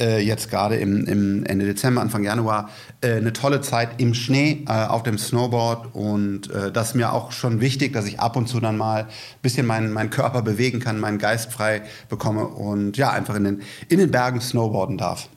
äh, 0.00 0.20
jetzt 0.20 0.50
gerade 0.50 0.76
im, 0.76 1.06
im, 1.06 1.44
Ende 1.44 1.66
Dezember, 1.66 2.00
Anfang 2.00 2.24
Januar 2.24 2.70
äh, 3.02 3.16
eine 3.16 3.34
tolle 3.34 3.60
Zeit 3.60 4.00
im 4.00 4.14
Schnee 4.14 4.64
äh, 4.66 4.72
auf 4.72 5.02
dem 5.02 5.18
Snowboard. 5.18 5.94
Und 5.94 6.50
äh, 6.50 6.72
das 6.72 6.88
ist 6.88 6.94
mir 6.94 7.12
auch 7.12 7.30
schon 7.30 7.60
wichtig, 7.60 7.92
dass 7.92 8.06
ich 8.06 8.20
ab 8.20 8.36
und 8.36 8.48
zu 8.48 8.58
dann 8.58 8.78
mal 8.78 9.02
ein 9.02 9.08
bisschen 9.42 9.66
meinen, 9.66 9.92
meinen 9.92 10.10
Körper 10.10 10.40
bewegen 10.40 10.80
kann, 10.80 10.98
meinen 10.98 11.18
Geist 11.18 11.52
frei 11.52 11.82
bekomme 12.08 12.46
und 12.46 12.96
ja, 12.96 13.10
einfach 13.10 13.34
in 13.34 13.44
den, 13.44 13.62
in 13.90 13.98
den 13.98 14.10
Bergen 14.10 14.40
snowboarden 14.40 14.96
darf. 14.96 15.28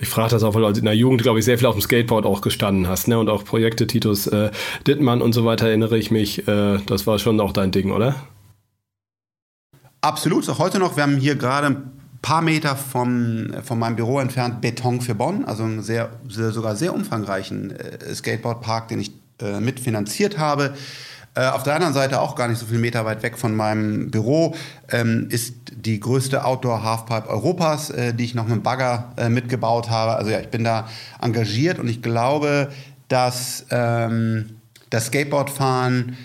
Ich 0.00 0.08
frage 0.08 0.30
das 0.30 0.42
auch, 0.42 0.54
weil 0.54 0.72
du 0.72 0.78
in 0.80 0.84
der 0.84 0.96
Jugend, 0.96 1.22
glaube 1.22 1.38
ich, 1.38 1.44
sehr 1.44 1.58
viel 1.58 1.66
auf 1.66 1.76
dem 1.76 1.80
Skateboard 1.80 2.26
auch 2.26 2.40
gestanden 2.40 2.88
hast, 2.88 3.08
ne? 3.08 3.18
Und 3.18 3.28
auch 3.28 3.44
Projekte 3.44 3.86
Titus 3.86 4.26
äh, 4.26 4.50
Dittmann 4.86 5.22
und 5.22 5.32
so 5.32 5.44
weiter 5.44 5.68
erinnere 5.68 5.96
ich 5.96 6.10
mich. 6.10 6.48
Äh, 6.48 6.78
das 6.86 7.06
war 7.06 7.18
schon 7.18 7.40
auch 7.40 7.52
dein 7.52 7.70
Ding, 7.70 7.92
oder? 7.92 8.16
Absolut, 10.00 10.48
auch 10.48 10.58
heute 10.58 10.80
noch. 10.80 10.96
Wir 10.96 11.04
haben 11.04 11.18
hier 11.18 11.36
gerade 11.36 11.68
ein 11.68 11.92
paar 12.22 12.42
Meter 12.42 12.74
vom, 12.74 13.52
von 13.62 13.78
meinem 13.78 13.94
Büro 13.96 14.18
entfernt 14.18 14.60
Beton 14.60 15.00
für 15.00 15.14
Bonn, 15.14 15.44
also 15.44 15.62
einen 15.62 15.82
sehr, 15.82 16.10
sehr 16.28 16.50
sogar 16.50 16.74
sehr 16.74 16.94
umfangreichen 16.94 17.70
äh, 17.70 18.14
Skateboardpark, 18.14 18.88
den 18.88 19.00
ich 19.00 19.12
äh, 19.40 19.60
mitfinanziert 19.60 20.38
habe. 20.38 20.74
Äh, 21.34 21.46
auf 21.46 21.62
der 21.62 21.74
anderen 21.74 21.94
Seite, 21.94 22.20
auch 22.20 22.34
gar 22.34 22.48
nicht 22.48 22.58
so 22.58 22.66
viele 22.66 22.78
Meter 22.78 23.04
weit 23.06 23.22
weg 23.22 23.38
von 23.38 23.54
meinem 23.54 24.10
Büro, 24.10 24.54
ähm, 24.90 25.28
ist 25.30 25.54
die 25.74 25.98
größte 25.98 26.44
Outdoor-Halfpipe 26.44 27.28
Europas, 27.28 27.88
äh, 27.90 28.12
die 28.12 28.24
ich 28.24 28.34
noch 28.34 28.46
mit 28.46 28.62
Bagger 28.62 29.12
äh, 29.16 29.30
mitgebaut 29.30 29.88
habe. 29.88 30.16
Also 30.16 30.30
ja, 30.30 30.40
ich 30.40 30.48
bin 30.48 30.62
da 30.62 30.88
engagiert 31.20 31.78
und 31.78 31.88
ich 31.88 32.02
glaube, 32.02 32.70
dass 33.08 33.64
ähm, 33.70 34.56
das 34.90 35.06
Skateboardfahren 35.06 36.16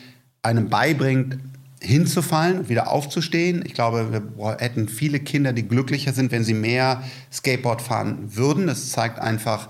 einem 0.41 0.69
beibringt, 0.69 1.37
hinzufallen, 1.79 2.67
wieder 2.69 2.91
aufzustehen. 2.91 3.63
Ich 3.65 3.73
glaube, 3.73 4.11
wir 4.11 4.57
hätten 4.59 4.89
viele 4.89 5.19
Kinder, 5.19 5.53
die 5.53 5.67
glücklicher 5.67 6.11
sind, 6.11 6.31
wenn 6.31 6.43
sie 6.43 6.53
mehr 6.53 7.03
Skateboard 7.31 7.81
fahren 7.81 8.35
würden. 8.35 8.67
Das 8.67 8.89
zeigt 8.89 9.19
einfach, 9.19 9.69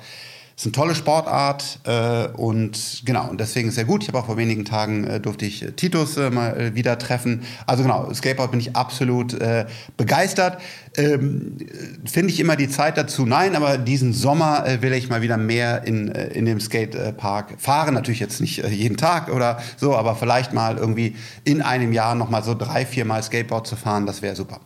ist 0.57 0.65
eine 0.65 0.71
tolle 0.71 0.95
Sportart 0.95 1.79
äh, 1.83 2.29
und 2.35 3.03
genau, 3.05 3.29
und 3.29 3.39
deswegen 3.39 3.69
ist 3.69 3.75
sehr 3.75 3.85
gut. 3.85 4.01
Ich 4.01 4.07
habe 4.07 4.17
auch 4.17 4.25
vor 4.25 4.37
wenigen 4.37 4.65
Tagen 4.65 5.03
äh, 5.03 5.19
durfte 5.19 5.45
ich 5.45 5.61
äh, 5.61 5.71
Titus 5.73 6.17
äh, 6.17 6.31
mal 6.31 6.59
äh, 6.59 6.75
wieder 6.75 6.97
treffen. 6.97 7.43
Also 7.67 7.83
genau, 7.83 8.11
Skateboard 8.11 8.49
bin 8.49 8.59
ich 8.59 8.75
absolut 8.75 9.35
äh, 9.35 9.67
begeistert. 9.97 10.59
Ähm, 10.95 11.57
Finde 12.05 12.33
ich 12.33 12.39
immer 12.39 12.55
die 12.55 12.69
Zeit 12.69 12.97
dazu? 12.97 13.27
Nein, 13.27 13.55
aber 13.55 13.77
diesen 13.77 14.13
Sommer 14.13 14.65
will 14.81 14.93
ich 14.93 15.09
mal 15.09 15.21
wieder 15.21 15.37
mehr 15.37 15.83
in, 15.85 16.07
in 16.07 16.45
dem 16.45 16.59
Skatepark 16.59 17.61
fahren. 17.61 17.93
Natürlich 17.93 18.19
jetzt 18.19 18.41
nicht 18.41 18.67
jeden 18.67 18.97
Tag 18.97 19.31
oder 19.31 19.59
so, 19.75 19.95
aber 19.95 20.15
vielleicht 20.15 20.53
mal 20.53 20.77
irgendwie 20.77 21.15
in 21.43 21.61
einem 21.61 21.93
Jahr 21.93 22.15
noch 22.15 22.31
mal 22.31 22.43
so 22.43 22.55
drei, 22.55 22.83
vier 22.87 23.05
Mal 23.05 23.21
Skateboard 23.21 23.67
zu 23.67 23.75
fahren, 23.75 24.07
das 24.07 24.23
wäre 24.23 24.35
super. 24.35 24.59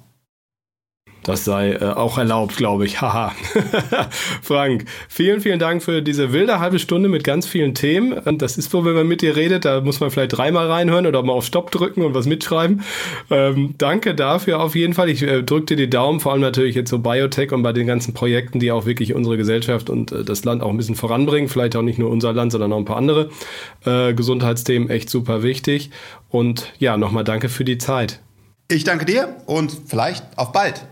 Das 1.24 1.46
sei 1.46 1.74
äh, 1.74 1.84
auch 1.84 2.18
erlaubt, 2.18 2.58
glaube 2.58 2.86
ich. 2.86 3.02
Haha. 3.02 3.34
Frank, 4.42 4.86
vielen, 5.08 5.42
vielen 5.42 5.60
Dank 5.60 5.84
für 5.84 6.02
diese 6.02 6.34
wilde 6.34 6.60
halbe 6.60 6.80
Stunde 6.80 7.10
mit 7.10 7.24
ganz 7.24 7.46
vielen 7.46 7.76
Themen. 7.76 8.20
Das 8.40 8.58
ist 8.58 8.72
so, 8.72 8.86
wenn 8.86 8.96
man 8.96 9.08
mit 9.08 9.22
dir 9.22 9.36
redet, 9.36 9.66
da 9.66 9.82
muss 9.82 10.00
man 10.00 10.10
vielleicht 10.10 10.38
dreimal 10.38 10.70
reinhören 10.70 11.06
oder 11.06 11.22
mal 11.22 11.34
auf 11.34 11.46
Stopp 11.46 11.70
drücken 11.70 12.02
und 12.02 12.16
was 12.16 12.26
mitschreiben. 12.26 12.82
Ähm, 13.30 13.76
danke 13.78 14.16
dafür 14.16 14.62
auf 14.62 14.76
jeden 14.76 14.94
Fall. 14.94 15.10
Ich 15.10 15.22
äh, 15.22 15.44
drücke 15.44 15.68
dir 15.68 15.78
die 15.78 15.90
Daumen, 15.90 16.20
vor 16.20 16.32
allem 16.32 16.42
natürlich 16.42 16.76
jetzt 16.76 16.90
so 16.90 17.00
Biotech 17.00 17.52
und 17.52 17.62
bei 17.62 17.74
den 17.74 17.86
ganzen 17.86 18.14
Projekten, 18.14 18.60
die 18.60 18.72
auch 18.72 18.86
wirklich 18.86 19.14
unsere 19.14 19.38
Gesellschaft 19.38 19.90
und 19.90 20.12
äh, 20.12 20.24
das 20.24 20.44
Land 20.44 20.64
auch 20.64 20.70
ein 20.70 20.78
bisschen 20.78 20.96
voranbringen. 20.96 21.50
Vielleicht 21.50 21.76
auch 21.76 21.84
nicht 21.84 22.00
nur 22.00 22.10
unser 22.10 22.34
Land, 22.34 22.52
sondern 22.52 22.74
auch 22.74 22.78
ein 22.78 22.86
paar 22.86 22.98
andere 22.98 23.30
äh, 23.86 24.14
Gesundheitsthemen. 24.14 24.90
Echt 24.90 25.10
super 25.10 25.44
wichtig. 25.44 25.92
Und 26.30 26.74
ja, 26.80 26.98
nochmal 26.98 27.24
danke 27.24 27.50
für 27.50 27.64
die 27.64 27.78
Zeit. 27.78 28.22
Ich 28.70 28.86
danke 28.86 29.06
dir 29.06 29.36
und 29.46 29.78
vielleicht 29.88 30.26
auf 30.38 30.52
bald. 30.54 30.86